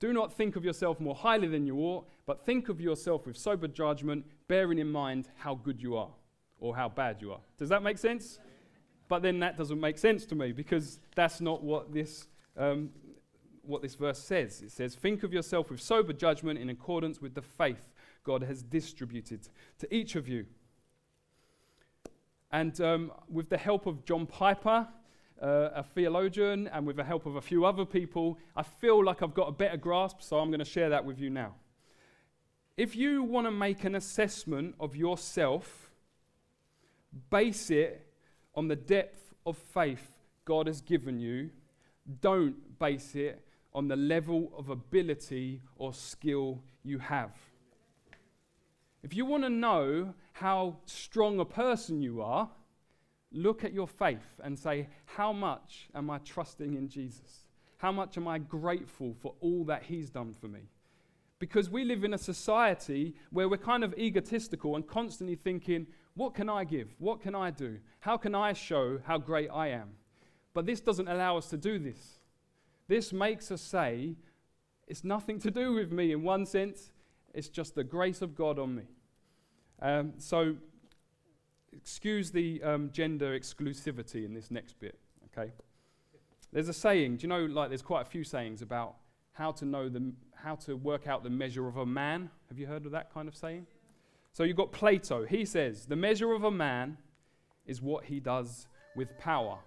Do 0.00 0.12
not 0.12 0.32
think 0.32 0.56
of 0.56 0.64
yourself 0.64 1.00
more 1.00 1.14
highly 1.14 1.48
than 1.48 1.66
you 1.66 1.78
ought, 1.78 2.08
but 2.26 2.44
think 2.44 2.68
of 2.68 2.80
yourself 2.80 3.26
with 3.26 3.36
sober 3.36 3.66
judgment, 3.66 4.24
bearing 4.46 4.78
in 4.78 4.90
mind 4.90 5.28
how 5.36 5.56
good 5.56 5.82
you 5.82 5.96
are 5.96 6.10
or 6.60 6.76
how 6.76 6.88
bad 6.88 7.20
you 7.20 7.32
are. 7.32 7.40
Does 7.56 7.68
that 7.70 7.82
make 7.82 7.98
sense? 7.98 8.38
But 9.08 9.22
then 9.22 9.40
that 9.40 9.56
doesn't 9.56 9.80
make 9.80 9.98
sense 9.98 10.24
to 10.26 10.34
me 10.34 10.52
because 10.52 11.00
that's 11.14 11.40
not 11.40 11.62
what 11.62 11.92
this 11.92 12.28
um, 12.56 12.90
what 13.62 13.82
this 13.82 13.94
verse 13.94 14.18
says. 14.18 14.62
It 14.62 14.72
says, 14.72 14.94
Think 14.94 15.22
of 15.22 15.32
yourself 15.32 15.70
with 15.70 15.80
sober 15.80 16.12
judgment 16.12 16.58
in 16.58 16.70
accordance 16.70 17.20
with 17.20 17.34
the 17.34 17.42
faith 17.42 17.82
God 18.24 18.42
has 18.42 18.62
distributed 18.62 19.48
to 19.78 19.94
each 19.94 20.16
of 20.16 20.28
you. 20.28 20.46
And 22.50 22.80
um, 22.80 23.12
with 23.28 23.50
the 23.50 23.58
help 23.58 23.86
of 23.86 24.04
John 24.04 24.26
Piper, 24.26 24.88
uh, 25.42 25.70
a 25.74 25.82
theologian, 25.82 26.68
and 26.68 26.86
with 26.86 26.96
the 26.96 27.04
help 27.04 27.26
of 27.26 27.36
a 27.36 27.40
few 27.40 27.64
other 27.64 27.84
people, 27.84 28.38
I 28.56 28.62
feel 28.62 29.04
like 29.04 29.22
I've 29.22 29.34
got 29.34 29.48
a 29.48 29.52
better 29.52 29.76
grasp, 29.76 30.20
so 30.20 30.38
I'm 30.38 30.48
going 30.48 30.58
to 30.58 30.64
share 30.64 30.90
that 30.90 31.04
with 31.04 31.18
you 31.18 31.30
now. 31.30 31.54
If 32.76 32.94
you 32.94 33.22
want 33.22 33.46
to 33.46 33.50
make 33.50 33.84
an 33.84 33.94
assessment 33.94 34.74
of 34.78 34.94
yourself, 34.94 35.90
base 37.30 37.70
it 37.70 38.06
on 38.54 38.68
the 38.68 38.76
depth 38.76 39.34
of 39.46 39.56
faith 39.56 40.10
God 40.44 40.66
has 40.66 40.80
given 40.80 41.18
you. 41.18 41.50
Don't 42.20 42.78
base 42.78 43.14
it 43.14 43.44
on 43.74 43.88
the 43.88 43.96
level 43.96 44.52
of 44.56 44.70
ability 44.70 45.60
or 45.76 45.92
skill 45.92 46.62
you 46.82 46.98
have. 46.98 47.32
If 49.02 49.14
you 49.14 49.24
want 49.24 49.44
to 49.44 49.50
know 49.50 50.14
how 50.32 50.76
strong 50.84 51.38
a 51.38 51.44
person 51.44 52.02
you 52.02 52.22
are, 52.22 52.48
look 53.32 53.64
at 53.64 53.72
your 53.72 53.88
faith 53.88 54.40
and 54.42 54.58
say, 54.58 54.88
How 55.04 55.32
much 55.32 55.88
am 55.94 56.10
I 56.10 56.18
trusting 56.18 56.74
in 56.74 56.88
Jesus? 56.88 57.44
How 57.78 57.92
much 57.92 58.16
am 58.16 58.26
I 58.26 58.38
grateful 58.38 59.14
for 59.20 59.34
all 59.40 59.64
that 59.64 59.84
He's 59.84 60.10
done 60.10 60.34
for 60.34 60.48
me? 60.48 60.60
Because 61.38 61.70
we 61.70 61.84
live 61.84 62.02
in 62.02 62.14
a 62.14 62.18
society 62.18 63.14
where 63.30 63.48
we're 63.48 63.56
kind 63.56 63.84
of 63.84 63.94
egotistical 63.96 64.74
and 64.74 64.86
constantly 64.86 65.36
thinking, 65.36 65.86
What 66.14 66.34
can 66.34 66.48
I 66.48 66.64
give? 66.64 66.94
What 66.98 67.20
can 67.20 67.34
I 67.34 67.50
do? 67.50 67.78
How 68.00 68.16
can 68.16 68.34
I 68.34 68.52
show 68.52 68.98
how 69.04 69.18
great 69.18 69.50
I 69.52 69.68
am? 69.68 69.90
But 70.54 70.66
this 70.66 70.80
doesn't 70.80 71.08
allow 71.08 71.36
us 71.36 71.48
to 71.50 71.56
do 71.56 71.78
this. 71.78 72.18
This 72.88 73.12
makes 73.12 73.50
us 73.50 73.60
say, 73.60 74.16
it's 74.88 75.04
nothing 75.04 75.38
to 75.40 75.50
do 75.50 75.74
with 75.74 75.92
me 75.92 76.12
in 76.12 76.22
one 76.22 76.46
sense, 76.46 76.90
it's 77.34 77.48
just 77.48 77.74
the 77.74 77.84
grace 77.84 78.22
of 78.22 78.34
God 78.34 78.58
on 78.58 78.74
me. 78.74 78.84
Um, 79.80 80.14
so, 80.16 80.56
excuse 81.72 82.30
the 82.30 82.62
um, 82.62 82.90
gender 82.92 83.38
exclusivity 83.38 84.24
in 84.24 84.34
this 84.34 84.50
next 84.50 84.78
bit, 84.80 84.98
okay? 85.26 85.52
There's 86.52 86.68
a 86.68 86.72
saying, 86.72 87.16
do 87.16 87.22
you 87.22 87.28
know, 87.28 87.44
like 87.44 87.68
there's 87.68 87.82
quite 87.82 88.02
a 88.02 88.10
few 88.10 88.24
sayings 88.24 88.62
about 88.62 88.96
how 89.38 89.52
to 89.52 89.64
know 89.64 89.88
the, 89.88 90.12
how 90.34 90.56
to 90.56 90.76
work 90.76 91.06
out 91.06 91.22
the 91.22 91.30
measure 91.30 91.68
of 91.68 91.76
a 91.76 91.86
man. 91.86 92.28
Have 92.48 92.58
you 92.58 92.66
heard 92.66 92.84
of 92.86 92.92
that 92.92 93.14
kind 93.14 93.28
of 93.28 93.36
saying? 93.36 93.66
So 94.32 94.42
you've 94.42 94.56
got 94.56 94.72
Plato. 94.72 95.24
He 95.24 95.44
says, 95.44 95.86
the 95.86 95.96
measure 95.96 96.32
of 96.32 96.42
a 96.42 96.50
man 96.50 96.98
is 97.64 97.80
what 97.80 98.04
he 98.04 98.18
does 98.18 98.66
with 98.96 99.16
power. 99.18 99.58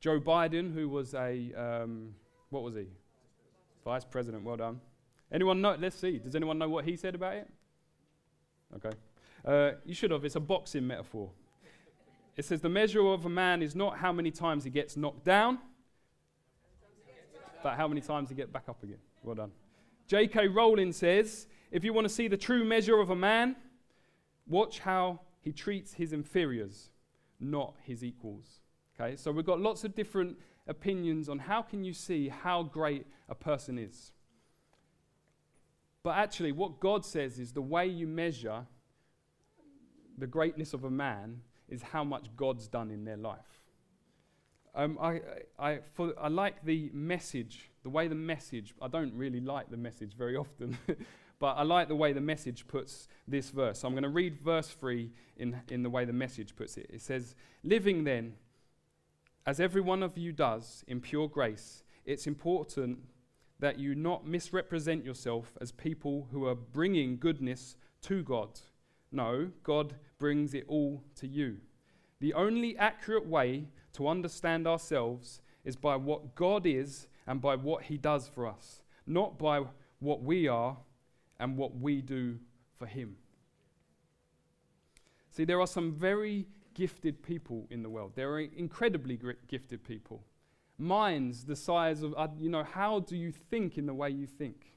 Joe 0.00 0.20
Biden, 0.20 0.74
who 0.74 0.90
was 0.90 1.14
a, 1.14 1.52
um, 1.56 2.14
what 2.50 2.62
was 2.62 2.74
he? 2.74 2.86
Vice 3.84 4.04
President, 4.04 4.44
well 4.44 4.56
done. 4.56 4.80
Anyone 5.32 5.60
know? 5.60 5.76
Let's 5.78 5.98
see. 5.98 6.18
Does 6.18 6.36
anyone 6.36 6.58
know 6.58 6.68
what 6.68 6.84
he 6.84 6.96
said 6.96 7.14
about 7.14 7.34
it? 7.34 7.48
Okay. 8.76 8.96
Uh, 9.44 9.72
you 9.84 9.94
should 9.94 10.10
have. 10.10 10.24
It's 10.24 10.36
a 10.36 10.40
boxing 10.40 10.86
metaphor. 10.86 11.30
It 12.36 12.44
says 12.44 12.60
the 12.60 12.68
measure 12.68 13.06
of 13.06 13.24
a 13.24 13.30
man 13.30 13.62
is 13.62 13.74
not 13.74 13.98
how 13.98 14.12
many 14.12 14.30
times 14.30 14.64
he 14.64 14.70
gets 14.70 14.96
knocked 14.96 15.24
down, 15.24 15.58
but 17.62 17.76
how 17.76 17.88
many 17.88 18.00
times 18.00 18.28
he 18.28 18.34
gets 18.34 18.50
back 18.50 18.68
up 18.68 18.82
again. 18.82 18.98
Well 19.22 19.34
done. 19.34 19.52
J.K. 20.06 20.48
Rowling 20.48 20.92
says 20.92 21.46
if 21.70 21.82
you 21.84 21.92
want 21.92 22.06
to 22.06 22.12
see 22.12 22.28
the 22.28 22.36
true 22.36 22.64
measure 22.64 22.98
of 22.98 23.10
a 23.10 23.16
man, 23.16 23.56
watch 24.46 24.80
how 24.80 25.20
he 25.40 25.52
treats 25.52 25.94
his 25.94 26.12
inferiors, 26.12 26.90
not 27.40 27.74
his 27.82 28.04
equals. 28.04 28.60
Okay, 28.98 29.16
so 29.16 29.30
we've 29.32 29.46
got 29.46 29.60
lots 29.60 29.84
of 29.84 29.94
different 29.94 30.38
opinions 30.66 31.28
on 31.28 31.38
how 31.38 31.62
can 31.62 31.84
you 31.84 31.92
see 31.92 32.28
how 32.28 32.62
great 32.62 33.06
a 33.28 33.34
person 33.34 33.78
is. 33.78 34.12
But 36.02 36.16
actually, 36.16 36.52
what 36.52 36.80
God 36.80 37.04
says 37.04 37.38
is 37.38 37.52
the 37.52 37.62
way 37.62 37.86
you 37.86 38.06
measure 38.06 38.66
the 40.18 40.26
greatness 40.26 40.74
of 40.74 40.84
a 40.84 40.90
man 40.90 41.40
is 41.68 41.82
how 41.82 42.04
much 42.04 42.28
God's 42.36 42.68
done 42.68 42.90
in 42.90 43.04
their 43.04 43.16
life. 43.16 43.62
Um, 44.74 44.98
I, 45.00 45.20
I, 45.58 45.78
for, 45.94 46.12
I 46.20 46.28
like 46.28 46.64
the 46.64 46.90
message, 46.92 47.70
the 47.82 47.88
way 47.88 48.08
the 48.08 48.14
message, 48.14 48.74
I 48.80 48.88
don't 48.88 49.14
really 49.14 49.40
like 49.40 49.70
the 49.70 49.76
message 49.78 50.14
very 50.14 50.36
often, 50.36 50.76
but 51.38 51.54
I 51.56 51.62
like 51.62 51.88
the 51.88 51.96
way 51.96 52.12
the 52.12 52.20
message 52.20 52.66
puts 52.68 53.08
this 53.26 53.50
verse. 53.50 53.80
So 53.80 53.88
I'm 53.88 53.94
going 53.94 54.02
to 54.02 54.10
read 54.10 54.38
verse 54.38 54.68
3 54.68 55.10
in, 55.38 55.60
in 55.70 55.82
the 55.82 55.88
way 55.90 56.04
the 56.04 56.12
message 56.12 56.54
puts 56.54 56.76
it. 56.76 56.90
It 56.92 57.00
says, 57.00 57.34
Living 57.64 58.04
then, 58.04 58.34
as 59.46 59.60
every 59.60 59.80
one 59.80 60.02
of 60.02 60.18
you 60.18 60.32
does 60.32 60.84
in 60.86 61.00
pure 61.00 61.28
grace, 61.28 61.82
it's 62.04 62.26
important 62.26 62.98
that 63.58 63.78
you 63.78 63.94
not 63.94 64.26
misrepresent 64.26 65.04
yourself 65.04 65.56
as 65.60 65.72
people 65.72 66.28
who 66.30 66.46
are 66.46 66.54
bringing 66.54 67.16
goodness 67.16 67.76
to 68.02 68.22
God. 68.22 68.60
No, 69.16 69.50
God 69.62 69.94
brings 70.18 70.52
it 70.52 70.66
all 70.68 71.02
to 71.16 71.26
you. 71.26 71.56
The 72.20 72.34
only 72.34 72.76
accurate 72.76 73.26
way 73.26 73.68
to 73.94 74.08
understand 74.08 74.66
ourselves 74.66 75.40
is 75.64 75.74
by 75.74 75.96
what 75.96 76.34
God 76.34 76.66
is 76.66 77.06
and 77.26 77.40
by 77.40 77.56
what 77.56 77.84
He 77.84 77.96
does 77.96 78.28
for 78.28 78.46
us, 78.46 78.82
not 79.06 79.38
by 79.38 79.62
what 80.00 80.22
we 80.22 80.46
are 80.48 80.76
and 81.40 81.56
what 81.56 81.78
we 81.78 82.02
do 82.02 82.38
for 82.78 82.86
Him. 82.86 83.16
See, 85.30 85.46
there 85.46 85.60
are 85.60 85.66
some 85.66 85.92
very 85.92 86.46
gifted 86.74 87.22
people 87.22 87.66
in 87.70 87.82
the 87.82 87.88
world. 87.88 88.12
There 88.14 88.30
are 88.34 88.40
incredibly 88.40 89.18
gifted 89.48 89.82
people. 89.82 90.22
Minds 90.78 91.44
the 91.44 91.56
size 91.56 92.02
of, 92.02 92.14
uh, 92.18 92.28
you 92.38 92.50
know, 92.50 92.64
how 92.64 93.00
do 93.00 93.16
you 93.16 93.32
think 93.32 93.78
in 93.78 93.86
the 93.86 93.94
way 93.94 94.10
you 94.10 94.26
think? 94.26 94.76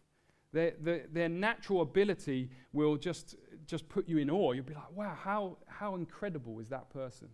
Their, 0.51 0.73
their, 0.79 1.05
their 1.11 1.29
natural 1.29 1.81
ability 1.81 2.49
will 2.73 2.97
just, 2.97 3.35
just 3.65 3.87
put 3.89 4.07
you 4.07 4.17
in 4.17 4.29
awe. 4.29 4.53
You'll 4.53 4.63
be 4.63 4.73
like, 4.73 4.91
wow, 4.95 5.15
how, 5.19 5.57
how 5.67 5.95
incredible 5.95 6.59
is 6.59 6.69
that 6.69 6.89
person? 6.89 7.29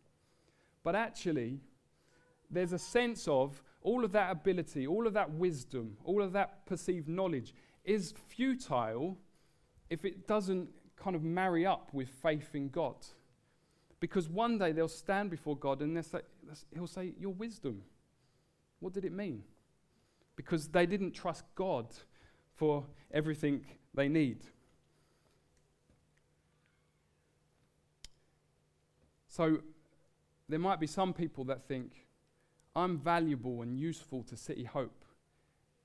But 0.84 0.96
actually, 0.96 1.60
there's 2.50 2.74
a 2.74 2.79
sense 2.79 3.27
of 3.27 3.62
all 3.82 4.03
of 4.03 4.12
that 4.13 4.32
ability, 4.32 4.88
all 4.88 5.08
of 5.08 5.13
that 5.13 5.32
wisdom, 5.32 5.98
all 6.03 6.22
of 6.22 6.34
that 6.34 6.65
perceived 6.65 7.08
knowledge 7.08 7.53
is 7.84 8.13
futile 8.27 9.17
if 9.89 10.05
it 10.05 10.27
doesn't 10.27 10.70
kind 10.96 11.15
of 11.15 11.24
marry 11.24 11.65
up 11.65 11.94
with 11.94 12.10
faith 12.10 12.50
in 12.53 12.70
God. 12.70 12.96
Because 14.00 14.27
one 14.27 14.58
day 14.58 14.72
they'll 14.72 14.88
stand 14.88 15.29
before 15.29 15.55
God 15.55 15.82
and 15.82 16.03
say, 16.03 16.20
He'll 16.74 16.88
say, 16.88 17.13
Your 17.20 17.34
wisdom. 17.34 17.82
What 18.79 18.94
did 18.94 19.05
it 19.05 19.13
mean? 19.13 19.44
Because 20.36 20.67
they 20.67 20.86
didn't 20.86 21.13
trust 21.13 21.46
God 21.55 21.88
for 22.55 22.84
everything 23.12 23.65
they 23.94 24.10
need. 24.10 24.44
So 29.35 29.57
there 30.48 30.59
might 30.59 30.79
be 30.79 30.87
some 30.87 31.11
people 31.11 31.43
that 31.45 31.67
think, 31.67 32.07
I'm 32.74 32.98
valuable 32.98 33.63
and 33.63 33.77
useful 33.77 34.24
to 34.24 34.37
City 34.37 34.63
Hope 34.63 35.03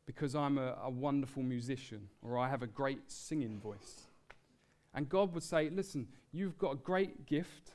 because 0.06 0.36
I'm 0.36 0.56
a, 0.56 0.78
a, 0.84 0.88
wonderful 0.88 1.42
musician 1.42 2.10
or 2.22 2.38
I 2.38 2.48
have 2.48 2.62
a 2.62 2.68
great 2.68 3.10
singing 3.10 3.58
voice. 3.58 4.02
And 4.94 5.08
God 5.08 5.34
would 5.34 5.42
say, 5.42 5.68
Listen, 5.68 6.06
you've 6.30 6.58
got 6.58 6.74
a 6.74 6.76
great 6.76 7.26
gift, 7.26 7.72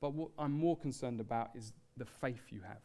but 0.00 0.12
what 0.12 0.30
I'm 0.36 0.50
more 0.50 0.76
concerned 0.76 1.20
about 1.20 1.50
is 1.54 1.72
the 1.96 2.04
faith 2.04 2.46
you 2.50 2.62
have. 2.66 2.82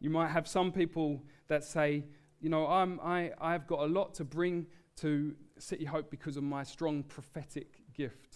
You 0.00 0.08
might 0.08 0.28
have 0.28 0.48
some 0.48 0.72
people 0.72 1.22
that 1.48 1.64
say, 1.64 2.04
you 2.40 2.48
know, 2.48 2.66
I'm, 2.66 2.98
I, 3.00 3.32
I've 3.38 3.66
got 3.66 3.80
a 3.80 3.86
lot 3.92 4.14
to 4.14 4.24
bring 4.24 4.68
to 5.00 5.34
City 5.58 5.84
Hope 5.84 6.10
because 6.10 6.38
of 6.38 6.44
my 6.44 6.62
strong 6.62 7.02
prophetic 7.02 7.82
gift. 7.92 8.27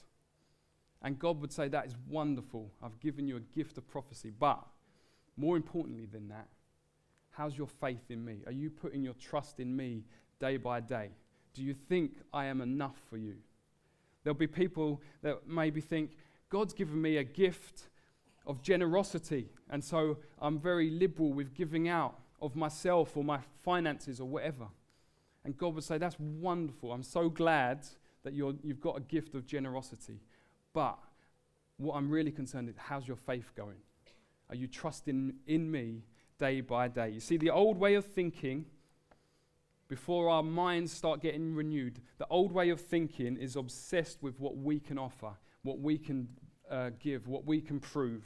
And 1.03 1.19
God 1.19 1.41
would 1.41 1.53
say, 1.53 1.69
That 1.69 1.87
is 1.87 1.97
wonderful. 2.09 2.71
I've 2.83 2.99
given 3.01 3.27
you 3.27 3.37
a 3.37 3.57
gift 3.57 3.77
of 3.79 3.89
prophecy. 3.89 4.33
But 4.39 4.65
more 5.37 5.57
importantly 5.57 6.07
than 6.07 6.29
that, 6.29 6.49
how's 7.31 7.57
your 7.57 7.67
faith 7.67 8.11
in 8.11 8.25
me? 8.25 8.43
Are 8.47 8.53
you 8.53 8.71
putting 8.71 9.03
your 9.03 9.15
trust 9.15 9.61
in 9.61 9.75
me 9.75 10.05
day 10.39 10.57
by 10.57 10.81
day? 10.81 11.11
Do 11.55 11.63
you 11.63 11.75
think 11.75 12.13
I 12.33 12.47
am 12.47 12.61
enough 12.61 12.97
for 13.11 13.17
you? 13.17 13.35
There'll 14.23 14.39
be 14.39 14.47
people 14.47 15.03
that 15.23 15.47
maybe 15.47 15.81
think, 15.81 16.13
God's 16.49 16.73
given 16.73 17.01
me 17.01 17.17
a 17.17 17.25
gift 17.25 17.89
of 18.47 18.63
generosity, 18.63 19.49
and 19.71 19.83
so 19.83 20.19
I'm 20.41 20.59
very 20.59 20.91
liberal 20.91 21.33
with 21.33 21.55
giving 21.55 21.89
out 21.89 22.19
of 22.41 22.57
myself 22.57 23.17
or 23.17 23.25
my 23.25 23.39
finances 23.63 24.21
or 24.21 24.29
whatever. 24.29 24.67
And 25.45 25.57
God 25.57 25.75
would 25.75 25.85
say, 25.85 25.99
That's 25.99 26.19
wonderful. 26.21 26.93
I'm 26.93 27.03
so 27.03 27.29
glad 27.29 27.87
that 28.23 28.35
you 28.35 28.47
have 28.69 28.81
got 28.81 28.97
a 28.97 29.01
gift 29.01 29.35
of 29.35 29.47
generosity. 29.47 30.21
But 30.73 30.99
what 31.77 31.95
I'm 31.95 32.11
really 32.11 32.33
concerned 32.33 32.69
is 32.69 32.77
how's 32.77 33.07
your 33.07 33.17
faith 33.17 33.53
going? 33.57 33.79
Are 34.49 34.57
you 34.57 34.67
trusting 34.67 35.35
in 35.47 35.71
me 35.71 36.03
day 36.39 36.61
by 36.61 36.89
day? 36.89 37.11
You 37.11 37.21
see, 37.21 37.37
the 37.37 37.51
old 37.51 37.79
way 37.79 37.95
of 37.95 38.05
thinking, 38.05 38.67
before 39.89 40.29
our 40.29 40.43
minds 40.43 40.93
start 40.93 41.21
getting 41.21 41.55
renewed, 41.55 42.01
the 42.19 42.27
old 42.29 42.53
way 42.53 42.71
of 42.71 42.81
thinking 42.81 43.37
is 43.37 43.57
obsessed 43.57 44.23
with 44.23 44.39
what 44.41 44.57
we 44.57 44.81
can 44.81 44.99
offer, 44.99 45.33
what 45.63 45.81
we 45.81 45.99
can 45.99 46.29
uh, 46.71 46.91
give, 46.99 47.29
what 47.29 47.45
we 47.45 47.61
can 47.61 47.81
prove. 47.81 48.25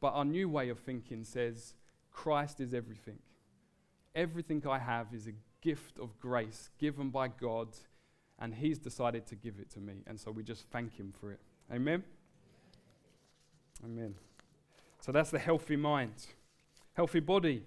But 0.00 0.12
our 0.12 0.24
new 0.24 0.48
way 0.48 0.68
of 0.68 0.78
thinking 0.80 1.24
says, 1.24 1.74
Christ 2.10 2.60
is 2.60 2.74
everything. 2.74 3.18
Everything 4.14 4.62
I 4.68 4.78
have 4.78 5.12
is 5.12 5.26
a 5.26 5.32
gift 5.60 5.98
of 5.98 6.18
grace 6.20 6.70
given 6.78 7.10
by 7.10 7.28
God, 7.28 7.68
and 8.38 8.54
He's 8.54 8.78
decided 8.78 9.26
to 9.26 9.36
give 9.36 9.58
it 9.58 9.70
to 9.70 9.80
me. 9.80 10.02
And 10.06 10.18
so 10.18 10.30
we 10.30 10.42
just 10.42 10.66
thank 10.70 10.98
Him 10.98 11.12
for 11.18 11.32
it. 11.32 11.40
Amen? 11.72 12.02
Amen. 13.84 14.14
So 15.00 15.12
that's 15.12 15.30
the 15.30 15.38
healthy 15.38 15.76
mind. 15.76 16.26
Healthy 16.94 17.20
body, 17.20 17.62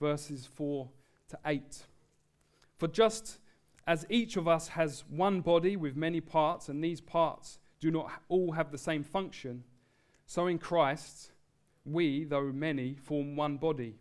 verses 0.00 0.46
4 0.46 0.88
to 1.28 1.38
8. 1.44 1.86
For 2.76 2.88
just 2.88 3.38
as 3.86 4.06
each 4.08 4.36
of 4.36 4.46
us 4.46 4.68
has 4.68 5.04
one 5.08 5.40
body 5.40 5.76
with 5.76 5.96
many 5.96 6.20
parts, 6.20 6.68
and 6.68 6.82
these 6.82 7.00
parts 7.00 7.58
do 7.80 7.90
not 7.90 8.10
all 8.28 8.52
have 8.52 8.70
the 8.70 8.78
same 8.78 9.02
function, 9.02 9.64
so 10.26 10.46
in 10.46 10.58
Christ, 10.58 11.32
we, 11.84 12.24
though 12.24 12.52
many, 12.52 12.94
form 12.94 13.34
one 13.34 13.56
body. 13.56 13.96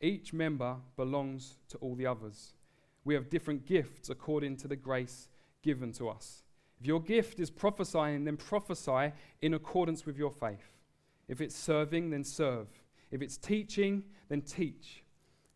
Each 0.00 0.32
member 0.32 0.76
belongs 0.96 1.58
to 1.68 1.78
all 1.78 1.94
the 1.94 2.06
others. 2.06 2.54
We 3.04 3.14
have 3.14 3.30
different 3.30 3.64
gifts 3.64 4.10
according 4.10 4.56
to 4.58 4.68
the 4.68 4.76
grace 4.76 5.28
given 5.62 5.92
to 5.92 6.08
us. 6.08 6.44
If 6.80 6.86
your 6.86 7.00
gift 7.00 7.38
is 7.38 7.50
prophesying, 7.50 8.24
then 8.24 8.36
prophesy 8.36 9.12
in 9.40 9.54
accordance 9.54 10.04
with 10.04 10.18
your 10.18 10.30
faith. 10.30 10.80
If 11.28 11.40
it's 11.40 11.54
serving, 11.54 12.10
then 12.10 12.24
serve. 12.24 12.68
If 13.10 13.22
it's 13.22 13.36
teaching, 13.36 14.02
then 14.28 14.42
teach. 14.42 15.04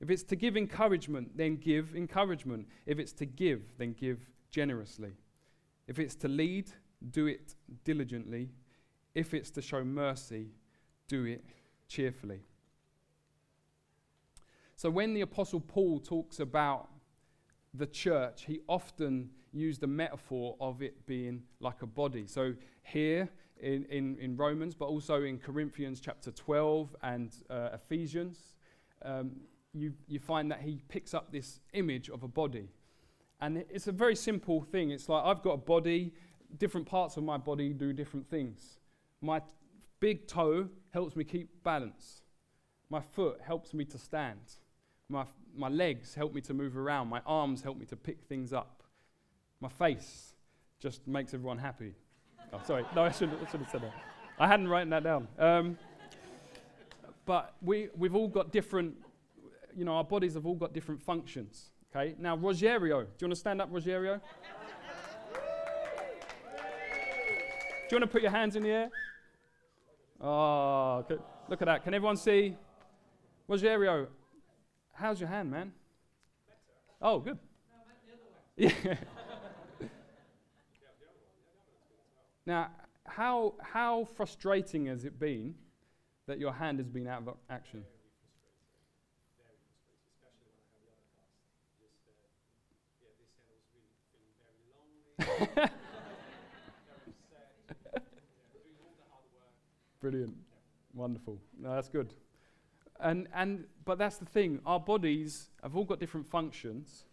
If 0.01 0.11
it's 0.11 0.23
to 0.25 0.37
give 0.37 0.57
encouragement, 0.57 1.37
then 1.37 1.57
give 1.57 1.97
encouragement. 1.97 2.69
If 2.85 2.99
it's 2.99 3.12
to 3.14 3.27
give, 3.27 3.77
then 3.79 3.92
give 3.92 4.21
generously. 4.51 5.12
If 5.88 5.99
it's 5.99 6.14
to 6.16 6.29
lead, 6.29 6.71
do 7.11 7.27
it 7.27 7.55
diligently. 7.85 8.51
If 9.14 9.35
it's 9.35 9.51
to 9.53 9.62
show 9.62 9.83
mercy, 9.83 10.51
do 11.09 11.25
it 11.25 11.45
cheerfully. 11.88 12.42
So, 14.77 14.90
when 14.90 15.14
the 15.14 15.23
Apostle 15.23 15.61
Paul 15.61 16.01
talks 16.01 16.38
about 16.38 16.88
the 17.73 17.87
church, 17.87 18.45
he 18.45 18.61
often 18.69 19.31
used 19.57 19.81
the 19.81 19.87
metaphor 19.87 20.57
of 20.61 20.83
it 20.83 21.07
being 21.07 21.42
like 21.61 21.83
a 21.83 21.87
body. 21.87 22.27
So, 22.27 22.55
here 22.83 23.29
in, 23.61 23.85
in, 23.87 24.16
in 24.19 24.37
Romans, 24.37 24.75
but 24.75 24.87
also 24.87 25.23
in 25.23 25.38
Corinthians 25.38 26.01
chapter 26.01 26.31
12 26.31 26.95
and 27.03 27.35
uh, 27.49 27.71
Ephesians, 27.75 28.38
um, 29.03 29.33
you, 29.73 29.92
you 30.07 30.19
find 30.19 30.51
that 30.51 30.61
he 30.61 30.83
picks 30.88 31.14
up 31.14 31.33
this 31.33 31.61
image 31.73 32.09
of 32.09 32.23
a 32.23 32.29
body. 32.29 32.69
And 33.40 33.64
it's 33.71 33.87
a 33.87 33.92
very 33.92 34.16
simple 34.16 34.62
thing. 34.62 34.90
It's 34.90 35.09
like 35.09 35.25
I've 35.25 35.42
got 35.42 35.53
a 35.53 35.59
body, 35.59 36.12
different 36.59 36.87
parts 36.87 37.16
of 37.16 37.25
my 37.25 37.37
body 37.37 37.73
do 37.73 37.92
different 37.92 38.29
things. 38.29 38.79
My 39.21 39.42
big 40.01 40.27
toe 40.27 40.69
helps 40.90 41.16
me 41.16 41.25
keep 41.25 41.62
balance. 41.62 42.23
My 42.88 43.01
foot 43.01 43.40
helps 43.42 43.75
me 43.75 43.85
to 43.87 43.99
stand. 43.99 44.40
My, 45.09 45.25
my 45.55 45.69
legs 45.69 46.14
help 46.14 46.35
me 46.35 46.40
to 46.42 46.55
move 46.55 46.77
around. 46.77 47.09
My 47.09 47.21
arms 47.27 47.62
help 47.62 47.79
me 47.79 47.87
to 47.87 47.97
pick 47.97 48.25
things 48.25 48.53
up. 48.53 48.76
My 49.61 49.69
face 49.69 50.35
just 50.79 51.07
makes 51.07 51.33
everyone 51.35 51.59
happy. 51.59 51.95
Oh, 52.53 52.61
sorry. 52.64 52.85
No, 52.95 53.03
I 53.03 53.11
shouldn't, 53.11 53.38
I 53.40 53.47
shouldn't 53.47 53.64
have 53.64 53.73
said 53.73 53.83
that. 53.83 53.95
I 54.38 54.47
hadn't 54.47 54.69
written 54.69 54.90
that 54.90 55.03
down. 55.03 55.29
Um, 55.38 55.79
but 57.25 57.55
we, 57.62 57.88
we've 57.97 58.14
all 58.14 58.29
got 58.29 58.53
different, 58.53 58.95
you 59.75 59.85
know, 59.85 59.95
our 59.95 60.05
bodies 60.05 60.35
have 60.35 60.47
all 60.47 60.55
got 60.55 60.73
different 60.73 61.03
functions. 61.03 61.71
Okay. 61.95 62.14
Now, 62.19 62.37
Rogerio. 62.37 63.05
Do 63.05 63.09
you 63.21 63.27
want 63.27 63.33
to 63.33 63.37
stand 63.37 63.61
up, 63.62 63.73
Rogerio? 63.73 64.21
Do 67.88 67.95
you 67.95 68.01
want 68.01 68.03
to 68.03 68.12
put 68.12 68.23
your 68.23 68.33
hands 68.33 68.57
in 68.57 68.62
the 68.62 68.71
air? 68.71 68.90
Oh, 70.21 71.05
good. 71.07 71.23
look 71.49 71.62
at 71.62 71.66
that. 71.66 71.85
Can 71.85 71.95
everyone 71.95 72.16
see? 72.16 72.57
Rogerio, 73.49 74.09
how's 74.92 75.21
your 75.21 75.29
hand, 75.29 75.51
man? 75.51 75.73
Oh, 77.01 77.19
good. 77.21 77.38
Yeah. 78.59 78.71
Now, 82.47 82.71
how, 83.05 83.55
how 83.61 84.05
frustrating 84.17 84.87
has 84.87 85.05
it 85.05 85.19
been 85.19 85.55
that 86.27 86.39
your 86.39 86.53
hand 86.53 86.79
has 86.79 86.89
been 86.89 87.07
out 87.09 87.27
of 87.27 87.37
action? 87.51 87.85
Brilliant. 100.01 100.35
Wonderful. 100.95 101.41
No, 101.59 101.75
that's 101.75 101.89
good. 101.89 102.15
And, 103.01 103.27
and, 103.35 103.65
but 103.85 103.99
that's 103.99 104.19
the 104.19 104.25
thing, 104.25 104.61
our 104.65 104.79
bodies 104.81 105.51
have 105.63 105.77
all 105.77 105.85
got 105.85 105.99
different 105.99 106.27
functions. 106.27 107.06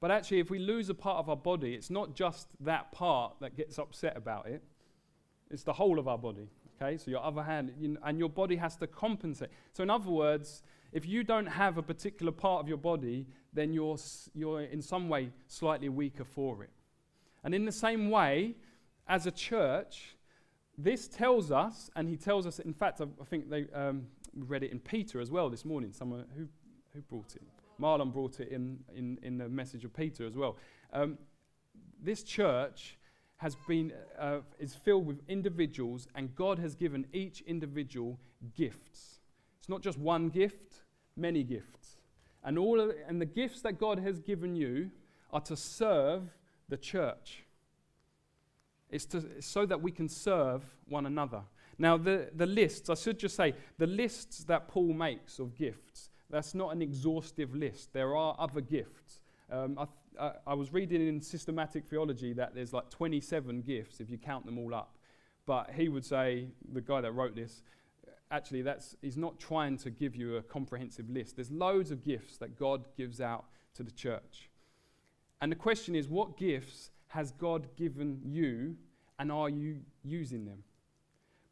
But 0.00 0.10
actually, 0.10 0.38
if 0.38 0.50
we 0.50 0.58
lose 0.58 0.88
a 0.88 0.94
part 0.94 1.18
of 1.18 1.28
our 1.28 1.36
body, 1.36 1.74
it's 1.74 1.90
not 1.90 2.14
just 2.14 2.48
that 2.60 2.92
part 2.92 3.34
that 3.40 3.56
gets 3.56 3.78
upset 3.78 4.16
about 4.16 4.46
it, 4.46 4.62
it's 5.50 5.64
the 5.64 5.72
whole 5.72 5.98
of 5.98 6.06
our 6.06 6.18
body. 6.18 6.48
Okay, 6.80 6.96
so 6.96 7.10
your 7.10 7.24
other 7.24 7.42
hand, 7.42 7.72
you 7.80 7.96
and 8.04 8.18
your 8.18 8.28
body 8.28 8.54
has 8.56 8.76
to 8.76 8.86
compensate. 8.86 9.50
So, 9.72 9.82
in 9.82 9.90
other 9.90 10.10
words, 10.10 10.62
if 10.92 11.06
you 11.06 11.24
don't 11.24 11.46
have 11.46 11.76
a 11.76 11.82
particular 11.82 12.30
part 12.30 12.60
of 12.60 12.68
your 12.68 12.78
body, 12.78 13.26
then 13.52 13.72
you're, 13.72 13.96
you're 14.34 14.62
in 14.62 14.80
some 14.80 15.08
way 15.08 15.30
slightly 15.48 15.88
weaker 15.88 16.24
for 16.24 16.62
it. 16.62 16.70
And 17.42 17.54
in 17.54 17.64
the 17.64 17.72
same 17.72 18.10
way, 18.10 18.54
as 19.08 19.26
a 19.26 19.30
church, 19.30 20.16
this 20.76 21.08
tells 21.08 21.50
us, 21.50 21.90
and 21.96 22.08
he 22.08 22.16
tells 22.16 22.46
us, 22.46 22.60
in 22.60 22.72
fact, 22.72 23.00
I, 23.00 23.04
I 23.20 23.24
think 23.24 23.50
they 23.50 23.66
um, 23.74 24.06
read 24.36 24.62
it 24.62 24.70
in 24.70 24.78
Peter 24.78 25.20
as 25.20 25.30
well 25.30 25.50
this 25.50 25.64
morning. 25.64 25.92
Someone 25.92 26.24
who, 26.36 26.46
who 26.94 27.00
brought 27.02 27.34
it? 27.34 27.42
Marlon 27.80 28.12
brought 28.12 28.40
it 28.40 28.48
in, 28.48 28.80
in, 28.94 29.18
in 29.22 29.38
the 29.38 29.48
message 29.48 29.84
of 29.84 29.94
Peter 29.94 30.26
as 30.26 30.36
well. 30.36 30.56
Um, 30.92 31.18
this 32.02 32.22
church 32.22 32.96
has 33.36 33.56
been, 33.68 33.92
uh, 34.18 34.38
is 34.58 34.74
filled 34.74 35.06
with 35.06 35.20
individuals, 35.28 36.08
and 36.14 36.34
God 36.34 36.58
has 36.58 36.74
given 36.74 37.06
each 37.12 37.40
individual 37.42 38.18
gifts. 38.56 39.20
It's 39.60 39.68
not 39.68 39.80
just 39.80 39.98
one 39.98 40.28
gift, 40.28 40.82
many 41.16 41.44
gifts. 41.44 41.96
And, 42.44 42.58
all 42.58 42.80
of, 42.80 42.92
and 43.06 43.20
the 43.20 43.26
gifts 43.26 43.62
that 43.62 43.78
God 43.78 43.98
has 44.00 44.18
given 44.18 44.56
you 44.56 44.90
are 45.32 45.40
to 45.42 45.56
serve 45.56 46.22
the 46.68 46.76
church. 46.76 47.44
It's, 48.90 49.04
to, 49.06 49.24
so 49.40 49.66
that 49.66 49.80
we 49.80 49.92
can 49.92 50.08
serve 50.08 50.64
one 50.88 51.06
another. 51.06 51.42
Now, 51.78 51.96
the, 51.96 52.30
the 52.34 52.46
lists, 52.46 52.90
I 52.90 52.94
should 52.94 53.18
just 53.18 53.36
say, 53.36 53.54
the 53.76 53.86
lists 53.86 54.44
that 54.44 54.66
Paul 54.66 54.94
makes 54.94 55.38
of 55.38 55.54
gifts, 55.54 56.10
that's 56.30 56.54
not 56.54 56.74
an 56.74 56.82
exhaustive 56.82 57.54
list. 57.54 57.92
There 57.92 58.16
are 58.16 58.36
other 58.38 58.60
gifts. 58.60 59.20
Um, 59.50 59.78
I, 59.78 59.84
th- 59.84 60.32
I, 60.46 60.54
was 60.54 60.72
reading 60.72 61.06
in 61.06 61.20
systematic 61.22 61.86
theology 61.86 62.34
that 62.34 62.54
there's 62.54 62.72
like 62.72 62.90
27 62.90 63.62
gifts 63.62 64.00
if 64.00 64.10
you 64.10 64.18
count 64.18 64.44
them 64.44 64.58
all 64.58 64.74
up. 64.74 64.96
But 65.46 65.70
he 65.74 65.88
would 65.88 66.04
say, 66.04 66.48
the 66.72 66.82
guy 66.82 67.00
that 67.00 67.12
wrote 67.12 67.34
this, 67.34 67.62
actually, 68.30 68.60
that's, 68.60 68.94
he's 69.00 69.16
not 69.16 69.38
trying 69.38 69.78
to 69.78 69.90
give 69.90 70.14
you 70.14 70.36
a 70.36 70.42
comprehensive 70.42 71.08
list. 71.08 71.36
There's 71.36 71.50
loads 71.50 71.90
of 71.90 72.04
gifts 72.04 72.36
that 72.38 72.58
God 72.58 72.84
gives 72.96 73.20
out 73.22 73.46
to 73.74 73.82
the 73.82 73.90
church. 73.90 74.50
And 75.40 75.50
the 75.50 75.56
question 75.56 75.94
is, 75.94 76.08
what 76.08 76.36
gifts 76.36 76.90
has 77.08 77.32
God 77.32 77.68
given 77.76 78.20
you, 78.22 78.76
and 79.18 79.32
are 79.32 79.48
you 79.48 79.78
using 80.04 80.44
them? 80.44 80.62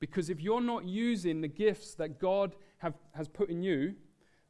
Because 0.01 0.29
if 0.29 0.43
you're 0.43 0.61
not 0.61 0.85
using 0.85 1.41
the 1.41 1.49
gifts 1.49 1.95
that 1.95 2.19
God 2.21 2.55
have, 2.79 2.95
has 3.13 3.29
put 3.29 3.49
in 3.49 3.63
you, 3.63 3.95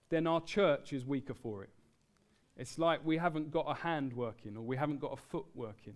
then 0.09 0.27
our 0.27 0.40
church 0.40 0.92
is 0.92 1.05
weaker 1.05 1.35
for 1.35 1.62
it. 1.62 1.71
It's 2.57 2.79
like 2.79 3.05
we 3.05 3.19
haven't 3.19 3.51
got 3.51 3.66
a 3.69 3.75
hand 3.75 4.12
working 4.12 4.57
or 4.57 4.62
we 4.62 4.77
haven't 4.77 5.01
got 5.01 5.12
a 5.12 5.16
foot 5.16 5.47
working. 5.55 5.95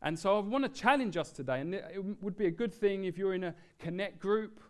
And 0.00 0.18
so 0.18 0.36
I 0.36 0.40
want 0.40 0.64
to 0.64 0.80
challenge 0.80 1.16
us 1.16 1.30
today, 1.30 1.60
and 1.60 1.74
it 1.74 2.02
would 2.22 2.36
be 2.36 2.46
a 2.46 2.50
good 2.50 2.74
thing 2.74 3.04
if 3.04 3.16
you're 3.16 3.34
in 3.34 3.44
a 3.44 3.54
connect 3.78 4.18
group 4.18 4.60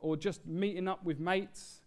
or 0.00 0.16
just 0.16 0.46
meeting 0.46 0.88
up 0.88 1.04
with 1.04 1.20
mates. 1.20 1.82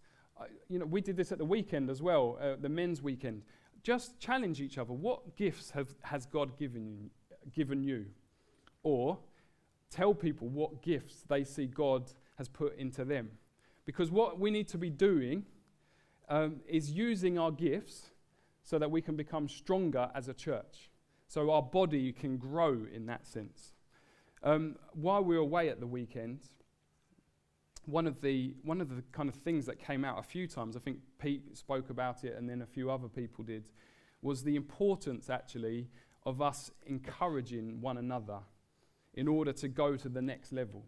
you 0.69 0.79
know, 0.79 0.85
we 0.85 1.01
did 1.01 1.17
this 1.17 1.31
at 1.31 1.37
the 1.37 1.45
weekend 1.45 1.89
as 1.89 2.01
well, 2.01 2.37
uh, 2.41 2.55
the 2.61 2.69
men's 2.69 3.01
weekend. 3.01 3.41
Just 3.81 4.19
challenge 4.19 4.61
each 4.61 4.77
other. 4.77 4.93
What 4.93 5.35
gifts 5.35 5.71
have, 5.71 5.93
has 6.03 6.25
God 6.25 6.57
given 6.57 7.09
given 7.51 7.83
you. 7.83 8.05
Or 8.83 9.17
tell 9.89 10.13
people 10.13 10.47
what 10.47 10.81
gifts 10.81 11.23
they 11.27 11.43
see 11.43 11.67
God 11.67 12.11
has 12.37 12.47
put 12.47 12.77
into 12.77 13.05
them. 13.05 13.29
Because 13.85 14.11
what 14.11 14.39
we 14.39 14.49
need 14.49 14.67
to 14.69 14.77
be 14.77 14.89
doing 14.89 15.45
um, 16.33 16.61
is 16.67 16.89
using 16.89 17.37
our 17.37 17.51
gifts 17.51 18.09
so 18.63 18.79
that 18.79 18.89
we 18.89 19.03
can 19.03 19.15
become 19.15 19.47
stronger 19.47 20.09
as 20.15 20.27
a 20.27 20.33
church. 20.33 20.89
So 21.27 21.51
our 21.51 21.61
body 21.61 22.11
can 22.11 22.37
grow 22.37 22.87
in 22.91 23.05
that 23.05 23.27
sense. 23.27 23.73
Um, 24.41 24.77
while 24.93 25.23
we 25.23 25.35
were 25.35 25.43
away 25.43 25.69
at 25.69 25.79
the 25.79 25.85
weekend, 25.85 26.39
one 27.85 28.07
of 28.07 28.19
the 28.21 28.55
one 28.63 28.81
of 28.81 28.89
the 28.89 29.03
kind 29.11 29.29
of 29.29 29.35
things 29.35 29.67
that 29.67 29.77
came 29.77 30.03
out 30.03 30.17
a 30.17 30.23
few 30.23 30.47
times, 30.47 30.75
I 30.75 30.79
think 30.79 30.97
Pete 31.19 31.55
spoke 31.55 31.91
about 31.91 32.23
it, 32.23 32.35
and 32.35 32.49
then 32.49 32.63
a 32.63 32.65
few 32.65 32.89
other 32.89 33.09
people 33.09 33.43
did, 33.43 33.69
was 34.23 34.43
the 34.43 34.55
importance 34.55 35.29
actually 35.29 35.87
of 36.25 36.41
us 36.41 36.71
encouraging 36.87 37.79
one 37.79 37.97
another 37.97 38.39
in 39.13 39.27
order 39.27 39.53
to 39.53 39.67
go 39.67 39.95
to 39.97 40.09
the 40.09 40.21
next 40.21 40.51
level. 40.51 40.85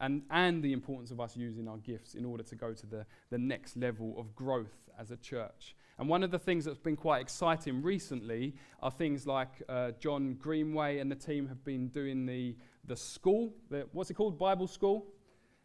And, 0.00 0.22
and 0.30 0.62
the 0.62 0.72
importance 0.72 1.10
of 1.10 1.20
us 1.20 1.36
using 1.36 1.68
our 1.68 1.78
gifts 1.78 2.14
in 2.14 2.24
order 2.24 2.42
to 2.44 2.54
go 2.54 2.72
to 2.72 2.86
the, 2.86 3.06
the 3.30 3.38
next 3.38 3.76
level 3.76 4.14
of 4.18 4.34
growth 4.34 4.88
as 4.98 5.10
a 5.10 5.16
church. 5.16 5.74
And 5.98 6.08
one 6.08 6.22
of 6.22 6.30
the 6.30 6.38
things 6.38 6.64
that's 6.64 6.78
been 6.78 6.96
quite 6.96 7.20
exciting 7.20 7.82
recently 7.82 8.54
are 8.80 8.90
things 8.90 9.26
like 9.26 9.48
uh, 9.68 9.92
John 9.98 10.34
Greenway 10.34 10.98
and 10.98 11.10
the 11.10 11.16
team 11.16 11.48
have 11.48 11.64
been 11.64 11.88
doing 11.88 12.26
the, 12.26 12.56
the 12.84 12.96
school, 12.96 13.52
the, 13.70 13.88
what's 13.92 14.08
it 14.10 14.14
called? 14.14 14.38
Bible 14.38 14.68
school. 14.68 15.06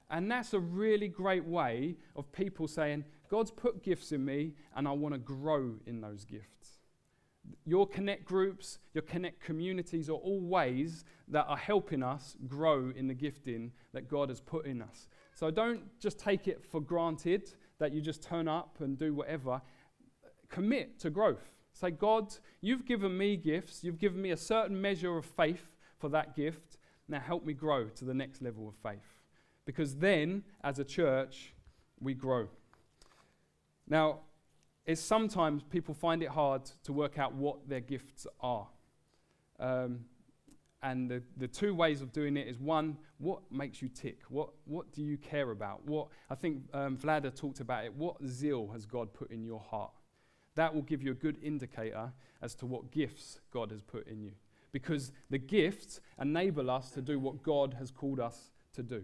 And 0.09 0.29
that's 0.29 0.53
a 0.53 0.59
really 0.59 1.07
great 1.07 1.45
way 1.45 1.95
of 2.15 2.31
people 2.31 2.67
saying, 2.67 3.03
God's 3.29 3.51
put 3.51 3.83
gifts 3.83 4.11
in 4.11 4.25
me 4.25 4.53
and 4.75 4.87
I 4.87 4.91
want 4.91 5.13
to 5.13 5.19
grow 5.19 5.75
in 5.85 6.01
those 6.01 6.25
gifts. 6.25 6.72
Your 7.65 7.87
connect 7.87 8.25
groups, 8.25 8.79
your 8.93 9.01
connect 9.01 9.41
communities 9.41 10.09
are 10.09 10.13
all 10.13 10.41
ways 10.41 11.05
that 11.27 11.45
are 11.47 11.57
helping 11.57 12.03
us 12.03 12.35
grow 12.47 12.91
in 12.95 13.07
the 13.07 13.13
gifting 13.13 13.71
that 13.93 14.09
God 14.09 14.29
has 14.29 14.41
put 14.41 14.65
in 14.65 14.81
us. 14.81 15.07
So 15.33 15.49
don't 15.51 15.81
just 15.99 16.19
take 16.19 16.47
it 16.47 16.63
for 16.63 16.81
granted 16.81 17.53
that 17.79 17.93
you 17.93 18.01
just 18.01 18.21
turn 18.21 18.47
up 18.47 18.77
and 18.79 18.97
do 18.97 19.13
whatever. 19.13 19.61
Commit 20.49 20.99
to 20.99 21.09
growth. 21.09 21.51
Say, 21.73 21.91
God, 21.91 22.33
you've 22.61 22.85
given 22.85 23.17
me 23.17 23.35
gifts, 23.35 23.83
you've 23.83 23.97
given 23.97 24.21
me 24.21 24.31
a 24.31 24.37
certain 24.37 24.79
measure 24.79 25.17
of 25.17 25.25
faith 25.25 25.75
for 25.97 26.09
that 26.09 26.35
gift. 26.35 26.77
Now 27.07 27.19
help 27.19 27.45
me 27.45 27.53
grow 27.53 27.89
to 27.89 28.05
the 28.05 28.13
next 28.13 28.41
level 28.41 28.67
of 28.67 28.75
faith. 28.75 29.19
Because 29.65 29.95
then, 29.95 30.43
as 30.63 30.79
a 30.79 30.83
church, 30.83 31.53
we 31.99 32.13
grow. 32.13 32.47
Now, 33.87 34.19
is 34.85 35.01
sometimes 35.01 35.63
people 35.63 35.93
find 35.93 36.21
it 36.21 36.29
hard 36.29 36.63
to 36.83 36.93
work 36.93 37.17
out 37.17 37.33
what 37.33 37.67
their 37.67 37.79
gifts 37.79 38.27
are. 38.41 38.67
Um, 39.59 40.01
and 40.81 41.09
the, 41.09 41.23
the 41.37 41.47
two 41.47 41.73
ways 41.73 42.01
of 42.01 42.11
doing 42.11 42.35
it 42.35 42.47
is 42.47 42.59
one, 42.59 42.97
what 43.17 43.39
makes 43.49 43.81
you 43.81 43.87
tick? 43.87 44.19
What, 44.27 44.49
what 44.65 44.91
do 44.91 45.01
you 45.01 45.17
care 45.17 45.51
about? 45.51 45.85
What 45.85 46.09
I 46.29 46.35
think 46.35 46.63
um, 46.73 46.97
Vlada 46.97 47.33
talked 47.33 47.61
about 47.61 47.85
it. 47.85 47.93
What 47.93 48.17
zeal 48.27 48.67
has 48.73 48.85
God 48.85 49.13
put 49.13 49.31
in 49.31 49.45
your 49.45 49.61
heart? 49.61 49.91
That 50.55 50.75
will 50.75 50.81
give 50.81 51.01
you 51.01 51.11
a 51.11 51.15
good 51.15 51.37
indicator 51.41 52.11
as 52.41 52.53
to 52.55 52.65
what 52.65 52.91
gifts 52.91 53.39
God 53.51 53.71
has 53.71 53.81
put 53.81 54.07
in 54.07 54.21
you. 54.21 54.33
Because 54.73 55.13
the 55.29 55.37
gifts 55.37 56.01
enable 56.19 56.69
us 56.69 56.91
to 56.91 57.01
do 57.01 57.17
what 57.17 57.41
God 57.41 57.75
has 57.79 57.89
called 57.89 58.19
us 58.19 58.51
to 58.73 58.83
do. 58.83 59.03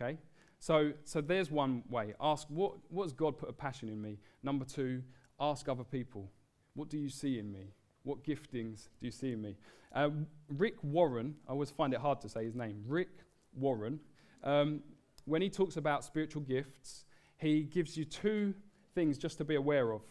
Okay? 0.00 0.18
So, 0.58 0.92
so 1.04 1.20
there's 1.20 1.50
one 1.50 1.82
way. 1.88 2.14
Ask, 2.20 2.48
what, 2.48 2.72
what 2.88 3.04
has 3.04 3.12
God 3.12 3.38
put 3.38 3.48
a 3.48 3.52
passion 3.52 3.88
in 3.88 4.00
me? 4.00 4.18
Number 4.42 4.64
two, 4.64 5.02
ask 5.38 5.68
other 5.68 5.84
people, 5.84 6.30
what 6.74 6.88
do 6.88 6.98
you 6.98 7.08
see 7.08 7.38
in 7.38 7.52
me? 7.52 7.74
What 8.02 8.24
giftings 8.24 8.88
do 8.98 9.06
you 9.06 9.12
see 9.12 9.32
in 9.32 9.42
me? 9.42 9.56
Uh, 9.94 10.10
Rick 10.48 10.76
Warren, 10.82 11.34
I 11.48 11.52
always 11.52 11.70
find 11.70 11.94
it 11.94 12.00
hard 12.00 12.20
to 12.22 12.28
say 12.28 12.44
his 12.44 12.54
name, 12.54 12.82
Rick 12.86 13.10
Warren, 13.54 14.00
um, 14.42 14.80
when 15.24 15.42
he 15.42 15.50
talks 15.50 15.76
about 15.76 16.04
spiritual 16.04 16.42
gifts, 16.42 17.04
he 17.36 17.62
gives 17.62 17.96
you 17.96 18.04
two 18.04 18.54
things 18.94 19.18
just 19.18 19.38
to 19.38 19.44
be 19.44 19.54
aware 19.54 19.92
of. 19.92 20.02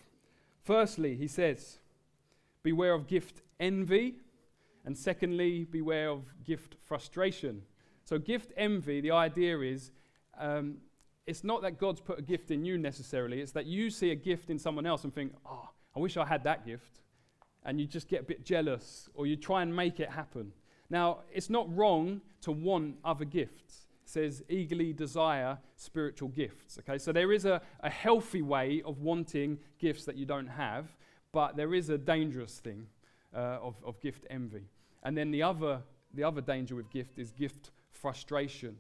Firstly, 0.64 1.16
he 1.16 1.28
says, 1.28 1.80
beware 2.64 2.94
of 2.94 3.08
gift 3.08 3.42
envy. 3.60 4.16
And 4.86 4.98
secondly, 4.98 5.66
beware 5.66 6.10
of 6.10 6.24
gift 6.44 6.76
frustration. 6.84 7.64
So, 8.06 8.18
gift 8.18 8.54
envy, 8.56 9.02
the 9.02 9.12
idea 9.12 9.60
is 9.60 9.92
um, 10.40 10.78
it's 11.26 11.44
not 11.44 11.62
that 11.62 11.78
God's 11.78 12.00
put 12.00 12.20
a 12.20 12.22
gift 12.22 12.52
in 12.52 12.64
you 12.64 12.78
necessarily, 12.78 13.42
it's 13.42 13.52
that 13.52 13.66
you 13.66 13.90
see 13.90 14.12
a 14.12 14.16
gift 14.16 14.50
in 14.50 14.58
someone 14.58 14.86
else 14.86 15.04
and 15.04 15.14
think, 15.14 15.34
oh, 15.46 15.70
I 15.96 16.00
wish 16.00 16.16
I 16.16 16.26
had 16.26 16.44
that 16.46 16.66
gift. 16.66 17.02
And 17.66 17.82
you 17.82 17.86
just 17.86 18.08
get 18.08 18.22
a 18.22 18.24
bit 18.24 18.46
jealous 18.46 19.10
or 19.14 19.28
you 19.28 19.36
try 19.36 19.62
and 19.62 19.76
make 19.76 20.00
it 20.00 20.10
happen. 20.10 20.54
Now, 20.90 21.20
it's 21.34 21.50
not 21.50 21.74
wrong 21.76 22.22
to 22.42 22.52
want 22.52 22.96
other 23.04 23.26
gifts. 23.26 23.88
It 24.06 24.10
says, 24.10 24.42
eagerly 24.48 24.94
desire 24.94 25.58
spiritual 25.76 26.30
gifts. 26.30 26.80
Okay, 26.80 26.98
so 26.98 27.12
there 27.12 27.34
is 27.34 27.44
a, 27.44 27.62
a 27.82 27.90
healthy 27.90 28.42
way 28.42 28.82
of 28.86 29.00
wanting 29.00 29.60
gifts 29.80 30.06
that 30.06 30.16
you 30.16 30.26
don't 30.26 30.48
have, 30.48 30.96
but 31.34 31.58
there 31.58 31.74
is 31.74 31.90
a 31.90 31.98
dangerous 31.98 32.60
thing 32.60 32.88
uh, 33.36 33.58
of, 33.62 33.76
of 33.84 34.00
gift 34.00 34.26
envy. 34.30 34.64
And 35.04 35.18
then 35.18 35.32
the 35.32 35.44
other, 35.44 35.82
the 36.14 36.24
other 36.24 36.40
danger 36.40 36.76
with 36.76 36.90
gift 36.90 37.20
is 37.20 37.32
gift 37.32 37.72
frustration. 37.92 38.78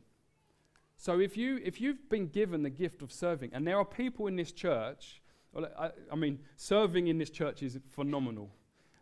So 0.97 1.19
if, 1.19 1.37
you, 1.37 1.59
if 1.63 1.79
you've 1.79 2.09
been 2.09 2.27
given 2.27 2.63
the 2.63 2.69
gift 2.69 3.01
of 3.01 3.11
serving, 3.11 3.51
and 3.53 3.65
there 3.65 3.77
are 3.77 3.85
people 3.85 4.27
in 4.27 4.35
this 4.35 4.51
church, 4.51 5.21
well, 5.53 5.67
I, 5.77 5.91
I 6.11 6.15
mean, 6.15 6.39
serving 6.55 7.07
in 7.07 7.17
this 7.17 7.29
church 7.29 7.63
is 7.63 7.79
phenomenal. 7.91 8.49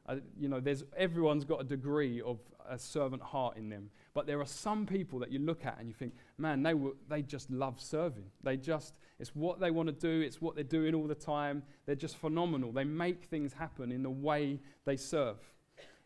Uh, 0.07 0.17
you 0.39 0.47
know, 0.47 0.59
there's, 0.59 0.83
everyone's 0.95 1.45
got 1.45 1.61
a 1.61 1.63
degree 1.63 2.21
of 2.21 2.39
a 2.69 2.77
servant 2.77 3.21
heart 3.21 3.57
in 3.57 3.69
them. 3.69 3.89
But 4.13 4.27
there 4.27 4.39
are 4.39 4.45
some 4.45 4.85
people 4.85 5.19
that 5.19 5.31
you 5.31 5.39
look 5.39 5.65
at 5.65 5.77
and 5.79 5.87
you 5.87 5.93
think, 5.93 6.13
man, 6.37 6.63
they, 6.63 6.73
were, 6.73 6.91
they 7.09 7.21
just 7.21 7.49
love 7.49 7.79
serving. 7.79 8.25
They 8.43 8.57
just, 8.57 8.93
it's 9.19 9.35
what 9.35 9.59
they 9.59 9.71
want 9.71 9.87
to 9.87 9.93
do, 9.93 10.21
it's 10.21 10.41
what 10.41 10.55
they're 10.55 10.63
doing 10.63 10.93
all 10.93 11.07
the 11.07 11.15
time. 11.15 11.63
They're 11.85 11.95
just 11.95 12.17
phenomenal. 12.17 12.71
They 12.71 12.83
make 12.83 13.25
things 13.25 13.53
happen 13.53 13.91
in 13.91 14.03
the 14.03 14.09
way 14.09 14.59
they 14.85 14.97
serve. 14.97 15.37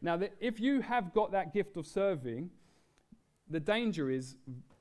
Now, 0.01 0.19
if 0.39 0.59
you 0.59 0.81
have 0.81 1.13
got 1.13 1.31
that 1.33 1.53
gift 1.53 1.75
of 1.75 1.85
serving, 1.85 2.51
the 3.49 3.59
danger 3.59 4.09
is, 4.09 4.35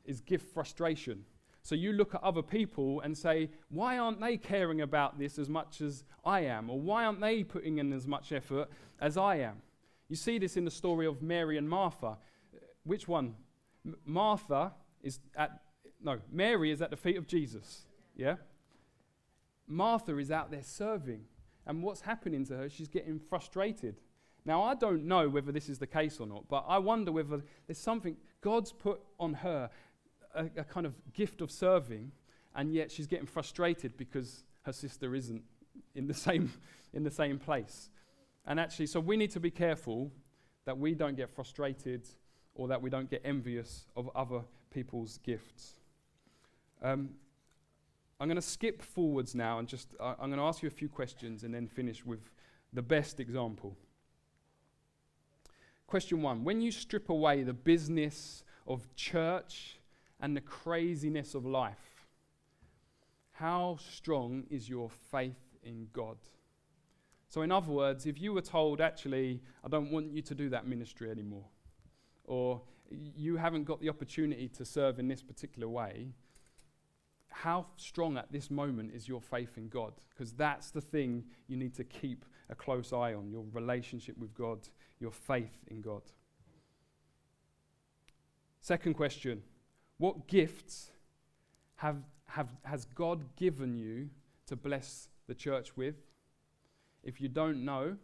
is 0.08 0.20
gift 0.20 0.52
frustration. 0.52 1.24
So 1.62 1.74
you 1.74 1.92
look 1.92 2.14
at 2.14 2.22
other 2.22 2.42
people 2.42 3.00
and 3.02 3.16
say, 3.16 3.50
why 3.68 3.98
aren't 3.98 4.20
they 4.20 4.38
caring 4.38 4.80
about 4.80 5.18
this 5.18 5.38
as 5.38 5.48
much 5.48 5.82
as 5.82 6.02
I 6.24 6.40
am? 6.40 6.70
Or 6.70 6.80
why 6.80 7.04
aren't 7.04 7.20
they 7.20 7.44
putting 7.44 7.78
in 7.78 7.92
as 7.92 8.06
much 8.06 8.32
effort 8.32 8.68
as 9.00 9.16
I 9.16 9.36
am? 9.36 9.60
You 10.08 10.16
see 10.16 10.38
this 10.38 10.56
in 10.56 10.64
the 10.64 10.70
story 10.70 11.06
of 11.06 11.20
Mary 11.20 11.58
and 11.58 11.68
Martha. 11.68 12.16
Which 12.84 13.06
one? 13.06 13.34
M- 13.84 13.96
Martha 14.06 14.72
is 15.02 15.20
at, 15.36 15.60
no, 16.02 16.18
Mary 16.32 16.70
is 16.70 16.80
at 16.80 16.90
the 16.90 16.96
feet 16.96 17.18
of 17.18 17.26
Jesus. 17.26 17.84
Yeah? 18.16 18.36
Martha 19.66 20.16
is 20.16 20.30
out 20.30 20.50
there 20.50 20.62
serving. 20.62 21.24
And 21.66 21.82
what's 21.82 22.00
happening 22.00 22.46
to 22.46 22.56
her? 22.56 22.70
She's 22.70 22.88
getting 22.88 23.18
frustrated. 23.18 23.96
Now, 24.46 24.62
I 24.62 24.74
don't 24.74 25.04
know 25.04 25.28
whether 25.28 25.52
this 25.52 25.68
is 25.68 25.78
the 25.78 25.86
case 25.86 26.18
or 26.18 26.26
not, 26.26 26.48
but 26.48 26.64
I 26.66 26.78
wonder 26.78 27.12
whether 27.12 27.42
there's 27.66 27.76
something 27.76 28.16
God's 28.40 28.72
put 28.72 29.00
on 29.20 29.34
her 29.34 29.68
a, 30.34 30.46
a 30.56 30.64
kind 30.64 30.86
of 30.86 30.94
gift 31.12 31.40
of 31.40 31.50
serving, 31.50 32.12
and 32.54 32.72
yet 32.72 32.90
she's 32.90 33.06
getting 33.06 33.26
frustrated 33.26 33.96
because 33.96 34.44
her 34.62 34.72
sister 34.72 35.14
isn't 35.14 35.42
in 35.94 36.06
the 36.06 36.14
same, 36.26 36.52
in 36.92 37.02
the 37.02 37.10
same 37.10 37.38
place. 37.38 37.90
And 38.46 38.58
actually, 38.58 38.86
so 38.86 39.00
we 39.00 39.16
need 39.16 39.30
to 39.32 39.40
be 39.40 39.50
careful 39.50 40.10
that 40.64 40.78
we 40.78 40.94
don't 40.94 41.16
get 41.16 41.30
frustrated 41.30 42.06
or 42.54 42.68
that 42.68 42.80
we 42.80 42.90
don't 42.90 43.08
get 43.08 43.22
envious 43.24 43.86
of 43.96 44.10
other 44.14 44.42
people's 44.70 45.18
gifts. 45.18 45.74
Um, 46.82 47.10
I'm 48.20 48.28
going 48.28 48.36
to 48.36 48.42
skip 48.42 48.82
forwards 48.82 49.34
now 49.34 49.58
and 49.60 49.68
just 49.68 49.94
uh, 50.00 50.14
I'm 50.20 50.28
going 50.30 50.38
to 50.38 50.44
ask 50.44 50.62
you 50.62 50.66
a 50.66 50.70
few 50.70 50.88
questions 50.88 51.44
and 51.44 51.54
then 51.54 51.68
finish 51.68 52.04
with 52.04 52.30
the 52.72 52.82
best 52.82 53.20
example. 53.20 53.76
Question 55.86 56.20
one 56.20 56.44
When 56.44 56.60
you 56.60 56.70
strip 56.70 57.08
away 57.08 57.42
the 57.42 57.52
business 57.52 58.44
of 58.66 58.94
church 58.94 59.77
and 60.20 60.36
the 60.36 60.40
craziness 60.40 61.34
of 61.34 61.46
life, 61.46 62.06
how 63.32 63.78
strong 63.78 64.44
is 64.50 64.68
your 64.68 64.90
faith 65.10 65.56
in 65.62 65.88
God? 65.92 66.18
So, 67.28 67.42
in 67.42 67.52
other 67.52 67.70
words, 67.70 68.06
if 68.06 68.20
you 68.20 68.32
were 68.32 68.42
told, 68.42 68.80
actually, 68.80 69.42
I 69.64 69.68
don't 69.68 69.92
want 69.92 70.12
you 70.12 70.22
to 70.22 70.34
do 70.34 70.48
that 70.48 70.66
ministry 70.66 71.10
anymore, 71.10 71.44
or 72.24 72.62
you 72.90 73.36
haven't 73.36 73.64
got 73.64 73.80
the 73.80 73.88
opportunity 73.90 74.48
to 74.48 74.64
serve 74.64 74.98
in 74.98 75.08
this 75.08 75.22
particular 75.22 75.68
way, 75.68 76.14
how 77.30 77.66
strong 77.76 78.16
at 78.16 78.32
this 78.32 78.50
moment 78.50 78.92
is 78.94 79.06
your 79.06 79.20
faith 79.20 79.58
in 79.58 79.68
God? 79.68 79.92
Because 80.10 80.32
that's 80.32 80.70
the 80.70 80.80
thing 80.80 81.24
you 81.46 81.56
need 81.56 81.74
to 81.74 81.84
keep 81.84 82.24
a 82.48 82.54
close 82.54 82.92
eye 82.92 83.14
on 83.14 83.30
your 83.30 83.44
relationship 83.52 84.16
with 84.18 84.34
God, 84.34 84.68
your 84.98 85.12
faith 85.12 85.58
in 85.68 85.82
God. 85.82 86.02
Second 88.60 88.94
question 88.94 89.42
What 89.98 90.26
gifts 90.26 90.90
have, 91.76 92.02
have, 92.26 92.48
has 92.62 92.86
God 92.86 93.36
given 93.36 93.76
you 93.76 94.10
to 94.46 94.56
bless 94.56 95.08
the 95.26 95.34
church 95.34 95.76
with? 95.76 95.96
If 97.02 97.20
you 97.20 97.28
don't 97.28 97.64
know, 97.64 97.96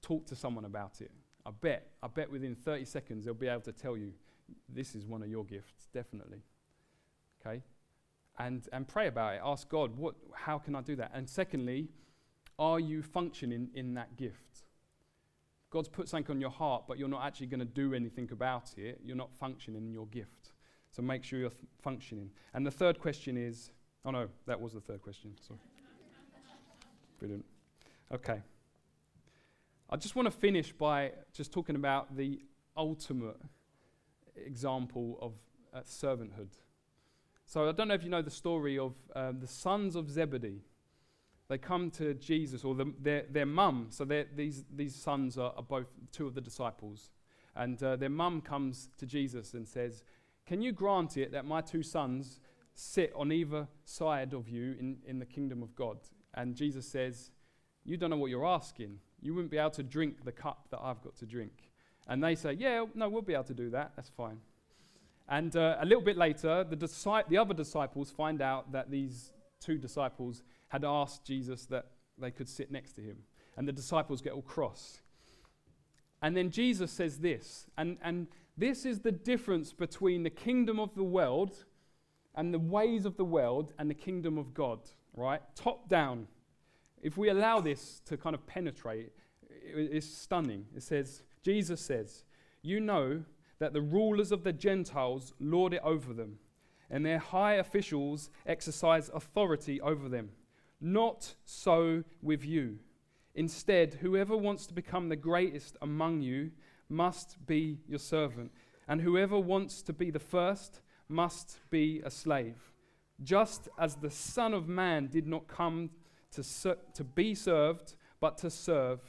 talk 0.00 0.26
to 0.26 0.36
someone 0.36 0.64
about 0.64 1.00
it. 1.00 1.10
I 1.44 1.50
bet, 1.50 1.90
I 2.02 2.08
bet 2.08 2.30
within 2.30 2.54
30 2.54 2.84
seconds 2.84 3.24
they'll 3.24 3.34
be 3.34 3.48
able 3.48 3.62
to 3.62 3.72
tell 3.72 3.96
you 3.96 4.12
this 4.68 4.94
is 4.94 5.06
one 5.06 5.22
of 5.22 5.28
your 5.28 5.44
gifts, 5.44 5.88
definitely. 5.92 6.42
Okay? 7.40 7.62
And, 8.38 8.66
and 8.72 8.86
pray 8.86 9.08
about 9.08 9.34
it. 9.34 9.40
Ask 9.44 9.68
God, 9.68 9.96
what, 9.96 10.14
how 10.34 10.58
can 10.58 10.74
I 10.74 10.80
do 10.80 10.96
that? 10.96 11.10
And 11.14 11.28
secondly, 11.28 11.88
are 12.58 12.80
you 12.80 13.02
functioning 13.02 13.68
in 13.74 13.94
that 13.94 14.16
gift? 14.16 14.62
God's 15.70 15.88
put 15.88 16.08
something 16.08 16.36
on 16.36 16.40
your 16.40 16.50
heart, 16.50 16.84
but 16.86 16.98
you're 16.98 17.08
not 17.08 17.24
actually 17.24 17.46
going 17.46 17.60
to 17.60 17.66
do 17.66 17.94
anything 17.94 18.28
about 18.30 18.74
it. 18.76 19.00
You're 19.04 19.16
not 19.16 19.30
functioning 19.38 19.82
in 19.82 19.92
your 19.92 20.06
gift. 20.06 20.41
So 20.92 21.02
make 21.02 21.24
sure 21.24 21.38
you're 21.38 21.50
th- 21.50 21.64
functioning. 21.80 22.30
And 22.54 22.66
the 22.66 22.70
third 22.70 23.00
question 23.00 23.36
is 23.36 23.70
oh 24.04 24.10
no, 24.10 24.28
that 24.46 24.60
was 24.60 24.72
the 24.72 24.80
third 24.80 25.02
question. 25.02 25.34
Sorry. 25.40 25.60
Brilliant. 27.18 27.44
Okay. 28.12 28.42
I 29.88 29.96
just 29.96 30.16
want 30.16 30.26
to 30.26 30.32
finish 30.32 30.72
by 30.72 31.12
just 31.32 31.52
talking 31.52 31.76
about 31.76 32.16
the 32.16 32.40
ultimate 32.76 33.36
example 34.36 35.18
of 35.20 35.32
uh, 35.74 35.80
servanthood. 35.80 36.48
So 37.46 37.68
I 37.68 37.72
don't 37.72 37.88
know 37.88 37.94
if 37.94 38.02
you 38.02 38.08
know 38.08 38.22
the 38.22 38.30
story 38.30 38.78
of 38.78 38.94
um, 39.14 39.40
the 39.40 39.46
sons 39.46 39.94
of 39.94 40.08
Zebedee. 40.10 40.62
They 41.48 41.58
come 41.58 41.90
to 41.92 42.14
Jesus, 42.14 42.64
or 42.64 42.74
the, 42.74 42.92
their, 42.98 43.24
their 43.28 43.46
mum. 43.46 43.88
So 43.90 44.06
these, 44.06 44.64
these 44.74 44.94
sons 44.94 45.36
are, 45.36 45.52
are, 45.56 45.62
both 45.62 45.88
two 46.10 46.26
of 46.26 46.34
the 46.34 46.40
disciples. 46.40 47.10
And 47.54 47.82
uh, 47.82 47.96
their 47.96 48.08
mum 48.08 48.40
comes 48.40 48.88
to 48.96 49.04
Jesus 49.04 49.52
and 49.52 49.68
says, 49.68 50.02
Can 50.46 50.62
you 50.62 50.72
grant 50.72 51.16
it 51.16 51.32
that 51.32 51.44
my 51.44 51.60
two 51.60 51.82
sons 51.82 52.40
sit 52.74 53.12
on 53.14 53.32
either 53.32 53.68
side 53.84 54.32
of 54.32 54.48
you 54.48 54.74
in, 54.78 54.98
in 55.06 55.18
the 55.18 55.26
kingdom 55.26 55.62
of 55.62 55.74
God? 55.74 55.98
And 56.34 56.54
Jesus 56.54 56.86
says, 56.86 57.30
You 57.84 57.96
don't 57.96 58.10
know 58.10 58.16
what 58.16 58.30
you're 58.30 58.46
asking. 58.46 58.98
You 59.20 59.34
wouldn't 59.34 59.50
be 59.50 59.58
able 59.58 59.70
to 59.70 59.82
drink 59.82 60.24
the 60.24 60.32
cup 60.32 60.68
that 60.70 60.80
I've 60.82 61.02
got 61.02 61.16
to 61.16 61.26
drink. 61.26 61.70
And 62.08 62.22
they 62.22 62.34
say, 62.34 62.52
Yeah, 62.52 62.86
no, 62.94 63.08
we'll 63.08 63.22
be 63.22 63.34
able 63.34 63.44
to 63.44 63.54
do 63.54 63.70
that. 63.70 63.92
That's 63.96 64.10
fine. 64.10 64.38
And 65.28 65.54
uh, 65.56 65.76
a 65.80 65.86
little 65.86 66.02
bit 66.02 66.16
later, 66.16 66.64
the, 66.64 66.76
disi- 66.76 67.28
the 67.28 67.38
other 67.38 67.54
disciples 67.54 68.10
find 68.10 68.42
out 68.42 68.72
that 68.72 68.90
these 68.90 69.32
two 69.60 69.78
disciples 69.78 70.42
had 70.68 70.84
asked 70.84 71.24
Jesus 71.24 71.66
that 71.66 71.86
they 72.18 72.30
could 72.30 72.48
sit 72.48 72.70
next 72.70 72.92
to 72.94 73.00
him. 73.00 73.18
And 73.56 73.68
the 73.68 73.72
disciples 73.72 74.20
get 74.20 74.32
all 74.32 74.42
cross. 74.42 75.00
And 76.20 76.36
then 76.36 76.50
Jesus 76.50 76.90
says 76.90 77.18
this, 77.18 77.66
and, 77.76 77.98
and 78.02 78.28
this 78.56 78.84
is 78.84 79.00
the 79.00 79.12
difference 79.12 79.72
between 79.72 80.22
the 80.22 80.30
kingdom 80.30 80.78
of 80.78 80.94
the 80.94 81.04
world 81.04 81.64
and 82.34 82.52
the 82.52 82.58
ways 82.58 83.04
of 83.04 83.16
the 83.16 83.24
world 83.24 83.72
and 83.78 83.88
the 83.88 83.94
kingdom 83.94 84.38
of 84.38 84.54
God, 84.54 84.80
right? 85.14 85.40
Top 85.54 85.88
down. 85.88 86.26
If 87.02 87.16
we 87.16 87.28
allow 87.28 87.60
this 87.60 88.00
to 88.06 88.16
kind 88.16 88.34
of 88.34 88.46
penetrate, 88.46 89.10
it's 89.50 90.06
stunning. 90.06 90.66
It 90.76 90.82
says, 90.82 91.22
Jesus 91.42 91.80
says, 91.80 92.24
You 92.62 92.80
know 92.80 93.24
that 93.58 93.72
the 93.72 93.80
rulers 93.80 94.32
of 94.32 94.44
the 94.44 94.52
Gentiles 94.52 95.32
lord 95.40 95.74
it 95.74 95.80
over 95.82 96.12
them, 96.12 96.38
and 96.90 97.04
their 97.04 97.18
high 97.18 97.54
officials 97.54 98.30
exercise 98.46 99.10
authority 99.14 99.80
over 99.80 100.08
them. 100.08 100.30
Not 100.80 101.34
so 101.44 102.04
with 102.20 102.44
you. 102.44 102.78
Instead, 103.34 103.94
whoever 103.94 104.36
wants 104.36 104.66
to 104.66 104.74
become 104.74 105.08
the 105.08 105.16
greatest 105.16 105.76
among 105.80 106.20
you 106.20 106.50
must 106.92 107.44
be 107.46 107.78
your 107.88 107.98
servant, 107.98 108.52
and 108.86 109.00
whoever 109.00 109.38
wants 109.38 109.82
to 109.82 109.92
be 109.92 110.10
the 110.10 110.18
first 110.18 110.80
must 111.08 111.58
be 111.70 112.00
a 112.04 112.10
slave. 112.10 112.72
Just 113.22 113.68
as 113.78 113.96
the 113.96 114.10
Son 114.10 114.54
of 114.54 114.68
Man 114.68 115.08
did 115.08 115.26
not 115.26 115.48
come 115.48 115.90
to, 116.32 116.42
ser- 116.42 116.78
to 116.94 117.04
be 117.04 117.34
served, 117.34 117.94
but 118.20 118.38
to 118.38 118.50
serve, 118.50 119.00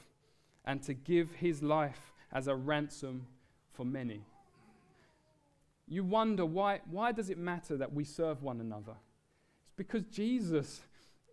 and 0.64 0.82
to 0.82 0.94
give 0.94 1.36
his 1.36 1.62
life 1.62 2.12
as 2.32 2.48
a 2.48 2.54
ransom 2.54 3.26
for 3.72 3.84
many 3.84 4.24
you 5.86 6.04
wonder 6.04 6.46
why, 6.46 6.80
why 6.90 7.12
does 7.12 7.30
it 7.30 7.38
matter 7.38 7.76
that 7.76 7.92
we 7.92 8.04
serve 8.04 8.42
one 8.42 8.60
another? 8.60 8.94
It's 9.64 9.74
because 9.76 10.04
Jesus 10.04 10.80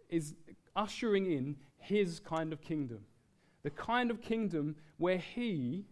is 0.10 0.36
ushering 0.76 1.32
in 1.32 1.56
his 1.78 2.20
kind 2.20 2.52
of 2.52 2.62
kingdom. 2.62 3.00
The 3.64 3.70
kind 3.70 4.12
of 4.12 4.22
kingdom 4.22 4.76
where 4.98 5.18
he 5.18 5.86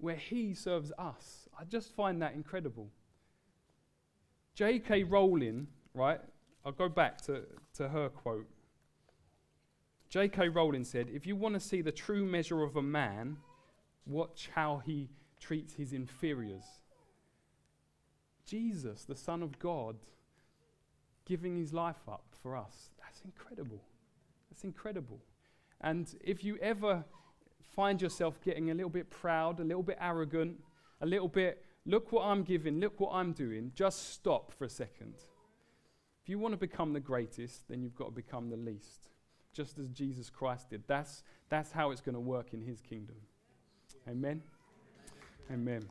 where 0.00 0.16
he 0.16 0.54
serves 0.54 0.92
us. 0.98 1.48
I 1.58 1.64
just 1.64 1.94
find 1.94 2.22
that 2.22 2.34
incredible. 2.34 2.90
J.K. 4.54 5.04
Rowling, 5.04 5.68
right? 5.94 6.20
I'll 6.64 6.72
go 6.72 6.88
back 6.88 7.20
to, 7.22 7.42
to 7.74 7.88
her 7.88 8.08
quote. 8.08 8.46
J.K. 10.08 10.48
Rowling 10.48 10.84
said, 10.84 11.08
If 11.12 11.26
you 11.26 11.36
want 11.36 11.54
to 11.54 11.60
see 11.60 11.82
the 11.82 11.92
true 11.92 12.24
measure 12.24 12.62
of 12.62 12.76
a 12.76 12.82
man, 12.82 13.36
watch 14.06 14.50
how 14.54 14.82
he 14.84 15.08
treats 15.38 15.74
his 15.74 15.92
inferiors. 15.92 16.64
Jesus, 18.44 19.04
the 19.04 19.16
Son 19.16 19.42
of 19.42 19.58
God, 19.58 19.96
giving 21.24 21.56
his 21.56 21.72
life 21.72 22.08
up 22.08 22.24
for 22.42 22.56
us. 22.56 22.90
That's 23.00 23.20
incredible. 23.24 23.80
That's 24.50 24.64
incredible. 24.64 25.20
And 25.80 26.12
if 26.20 26.42
you 26.42 26.58
ever 26.60 27.04
find 27.74 28.00
yourself 28.00 28.40
getting 28.42 28.70
a 28.70 28.74
little 28.74 28.90
bit 28.90 29.10
proud, 29.10 29.60
a 29.60 29.64
little 29.64 29.82
bit 29.82 29.98
arrogant, 30.00 30.58
a 31.00 31.06
little 31.06 31.28
bit, 31.28 31.64
look 31.86 32.12
what 32.12 32.24
I'm 32.24 32.42
giving, 32.42 32.80
look 32.80 33.00
what 33.00 33.12
I'm 33.12 33.32
doing, 33.32 33.72
just 33.74 34.12
stop 34.12 34.52
for 34.52 34.64
a 34.64 34.68
second. 34.68 35.14
If 36.22 36.28
you 36.28 36.38
want 36.38 36.52
to 36.52 36.58
become 36.58 36.92
the 36.92 37.00
greatest, 37.00 37.68
then 37.68 37.82
you've 37.82 37.94
got 37.94 38.06
to 38.06 38.10
become 38.10 38.50
the 38.50 38.56
least, 38.56 39.08
just 39.52 39.78
as 39.78 39.88
Jesus 39.88 40.28
Christ 40.28 40.70
did. 40.70 40.82
That's, 40.86 41.22
that's 41.48 41.72
how 41.72 41.90
it's 41.90 42.00
going 42.00 42.14
to 42.14 42.20
work 42.20 42.52
in 42.52 42.60
his 42.60 42.80
kingdom. 42.80 43.16
Amen. 44.08 44.42
Amen. 45.52 45.88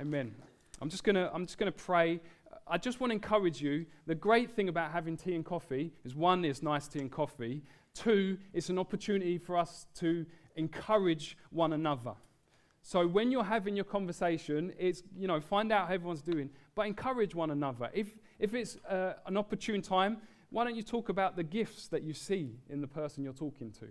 Amen. 0.00 0.34
I'm 0.80 0.90
just 0.90 1.04
to 1.14 1.32
I'm 1.32 1.46
just 1.46 1.58
to 1.72 1.78
pray. 1.78 2.20
I 2.66 2.78
just 2.78 3.00
want 3.00 3.10
to 3.10 3.14
encourage 3.14 3.60
you. 3.60 3.86
The 4.06 4.14
great 4.14 4.50
thing 4.50 4.68
about 4.68 4.90
having 4.90 5.16
tea 5.16 5.34
and 5.34 5.44
coffee 5.44 5.92
is 6.04 6.14
one, 6.14 6.44
it's 6.44 6.62
nice 6.62 6.88
tea 6.88 7.00
and 7.00 7.10
coffee. 7.10 7.62
Two, 7.94 8.38
it's 8.52 8.70
an 8.70 8.78
opportunity 8.78 9.38
for 9.38 9.56
us 9.56 9.86
to 9.96 10.24
encourage 10.56 11.36
one 11.50 11.74
another. 11.74 12.14
So 12.82 13.06
when 13.06 13.30
you're 13.30 13.44
having 13.44 13.76
your 13.76 13.84
conversation, 13.84 14.72
it's, 14.78 15.02
you 15.16 15.26
know, 15.26 15.40
find 15.40 15.72
out 15.72 15.88
how 15.88 15.94
everyone's 15.94 16.22
doing, 16.22 16.50
but 16.74 16.86
encourage 16.86 17.34
one 17.34 17.50
another. 17.50 17.90
If, 17.94 18.08
if 18.38 18.54
it's 18.54 18.76
uh, 18.88 19.14
an 19.26 19.36
opportune 19.36 19.80
time, 19.80 20.18
why 20.50 20.64
don't 20.64 20.76
you 20.76 20.82
talk 20.82 21.08
about 21.08 21.36
the 21.36 21.42
gifts 21.42 21.88
that 21.88 22.02
you 22.02 22.12
see 22.12 22.58
in 22.68 22.80
the 22.80 22.86
person 22.86 23.24
you're 23.24 23.32
talking 23.32 23.70
to? 23.72 23.86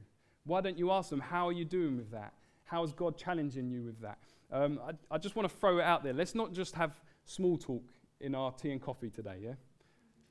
Why 0.45 0.61
don't 0.61 0.77
you 0.77 0.91
ask 0.91 1.09
them, 1.09 1.19
how 1.19 1.47
are 1.47 1.51
you 1.51 1.65
doing 1.65 1.97
with 1.97 2.11
that? 2.11 2.33
How 2.65 2.83
is 2.83 2.93
God 2.93 3.17
challenging 3.17 3.69
you 3.69 3.83
with 3.83 3.99
that? 4.01 4.19
Um, 4.51 4.79
I, 4.87 5.15
I 5.15 5.17
just 5.17 5.35
want 5.35 5.49
to 5.49 5.55
throw 5.55 5.79
it 5.79 5.83
out 5.83 6.03
there. 6.03 6.13
Let's 6.13 6.35
not 6.35 6.53
just 6.53 6.75
have 6.75 6.99
small 7.25 7.57
talk 7.57 7.83
in 8.23 8.33
our 8.33 8.51
tea 8.51 8.71
and 8.71 8.81
coffee 8.81 9.09
today, 9.09 9.37
yeah? 9.43 9.53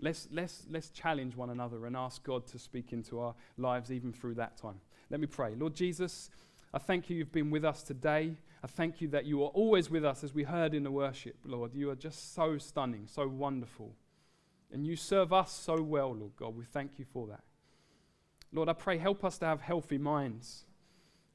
Let's, 0.01 0.27
let's, 0.33 0.67
let's 0.69 0.91
challenge 0.91 1.37
one 1.37 1.51
another 1.51 1.87
and 1.87 1.97
ask 1.97 2.25
God 2.25 2.47
to 2.49 2.59
speak 2.59 2.93
into 2.93 3.21
our 3.21 3.35
lives 3.57 3.93
even 3.93 4.13
through 4.13 4.35
that 4.35 4.57
time. 4.57 4.81
Let 5.11 5.21
me 5.21 5.27
pray. 5.27 5.55
Lord 5.55 5.75
Jesus, 5.75 6.31
I 6.75 6.79
thank 6.79 7.09
you 7.09 7.17
you've 7.17 7.31
been 7.31 7.51
with 7.51 7.65
us 7.65 7.83
today. 7.83 8.35
I 8.65 8.67
thank 8.67 9.01
you 9.01 9.09
that 9.09 9.27
you 9.27 9.45
are 9.45 9.49
always 9.49 9.91
with 9.91 10.05
us 10.05 10.25
as 10.25 10.35
we 10.35 10.43
heard 10.43 10.75
in 10.75 10.83
the 10.83 10.91
worship, 10.91 11.37
Lord. 11.45 11.75
You 11.75 11.91
are 11.91 11.95
just 11.95 12.35
so 12.35 12.59
stunning, 12.59 13.07
so 13.07 13.29
wonderful. 13.29 13.95
And 14.73 14.87
you 14.87 14.97
serve 14.97 15.33
us 15.33 15.53
so 15.53 15.81
well, 15.83 16.15
Lord 16.15 16.33
God. 16.37 16.57
We 16.57 16.65
thank 16.65 16.99
you 16.99 17.05
for 17.13 17.27
that. 17.29 17.43
Lord, 18.53 18.69
I 18.69 18.73
pray, 18.73 18.99
help 18.99 19.25
us 19.25 19.39
to 19.39 19.47
have 19.47 19.61
healthy 19.61 19.99
minds. 19.99 20.65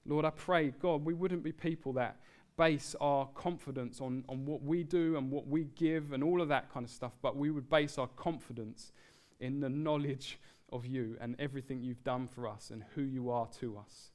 Lord, 0.06 0.26
I 0.26 0.30
pray, 0.32 0.72
God, 0.72 1.06
we 1.06 1.14
wouldn't 1.14 1.44
be 1.44 1.52
people 1.52 1.94
that 1.94 2.18
base 2.58 2.96
our 3.00 3.28
confidence 3.36 4.02
on, 4.02 4.24
on 4.28 4.46
what 4.46 4.64
we 4.64 4.84
do 4.84 5.16
and 5.16 5.30
what 5.32 5.48
we 5.48 5.66
give 5.76 6.12
and 6.12 6.24
all 6.24 6.42
of 6.42 6.50
that 6.50 6.72
kind 6.74 6.84
of 6.84 6.90
stuff, 6.90 7.14
but 7.22 7.38
we 7.38 7.52
would 7.52 7.70
base 7.70 7.98
our 7.98 8.08
confidence 8.16 8.92
in 9.40 9.60
the 9.60 9.70
knowledge 9.70 10.40
of 10.72 10.86
you 10.86 11.16
and 11.22 11.36
everything 11.40 11.82
you've 11.82 12.04
done 12.04 12.28
for 12.28 12.48
us 12.48 12.72
and 12.72 12.84
who 12.96 13.04
you 13.04 13.30
are 13.30 13.48
to 13.60 13.78
us. 13.78 14.12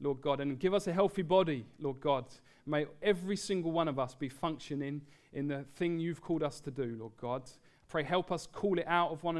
Lord 0.00 0.20
God, 0.20 0.40
and 0.40 0.58
give 0.58 0.74
us 0.74 0.86
a 0.86 0.92
healthy 0.92 1.22
body, 1.22 1.66
Lord 1.78 2.00
God. 2.00 2.24
May 2.66 2.86
every 3.02 3.36
single 3.36 3.70
one 3.70 3.88
of 3.88 3.98
us 3.98 4.14
be 4.14 4.28
functioning 4.28 5.02
in 5.32 5.48
the 5.48 5.64
thing 5.76 5.98
you've 5.98 6.20
called 6.22 6.42
us 6.42 6.60
to 6.60 6.70
do, 6.70 6.96
Lord 6.98 7.12
God. 7.20 7.42
Pray, 7.88 8.02
help 8.02 8.32
us 8.32 8.46
call 8.46 8.78
it 8.78 8.86
out 8.88 9.10
of 9.10 9.22
one 9.22 9.36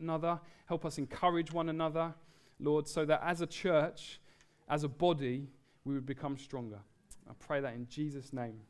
another. 0.00 0.38
Help 0.66 0.84
us 0.84 0.98
encourage 0.98 1.52
one 1.52 1.70
another, 1.70 2.14
Lord, 2.60 2.86
so 2.86 3.04
that 3.06 3.22
as 3.24 3.40
a 3.40 3.46
church, 3.46 4.20
as 4.68 4.84
a 4.84 4.88
body, 4.88 5.48
we 5.84 5.94
would 5.94 6.06
become 6.06 6.36
stronger. 6.36 6.80
I 7.28 7.32
pray 7.38 7.60
that 7.60 7.74
in 7.74 7.86
Jesus' 7.88 8.32
name. 8.32 8.60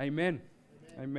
Amen. 0.00 0.40
Amen. 0.40 0.40
Amen. 0.98 1.12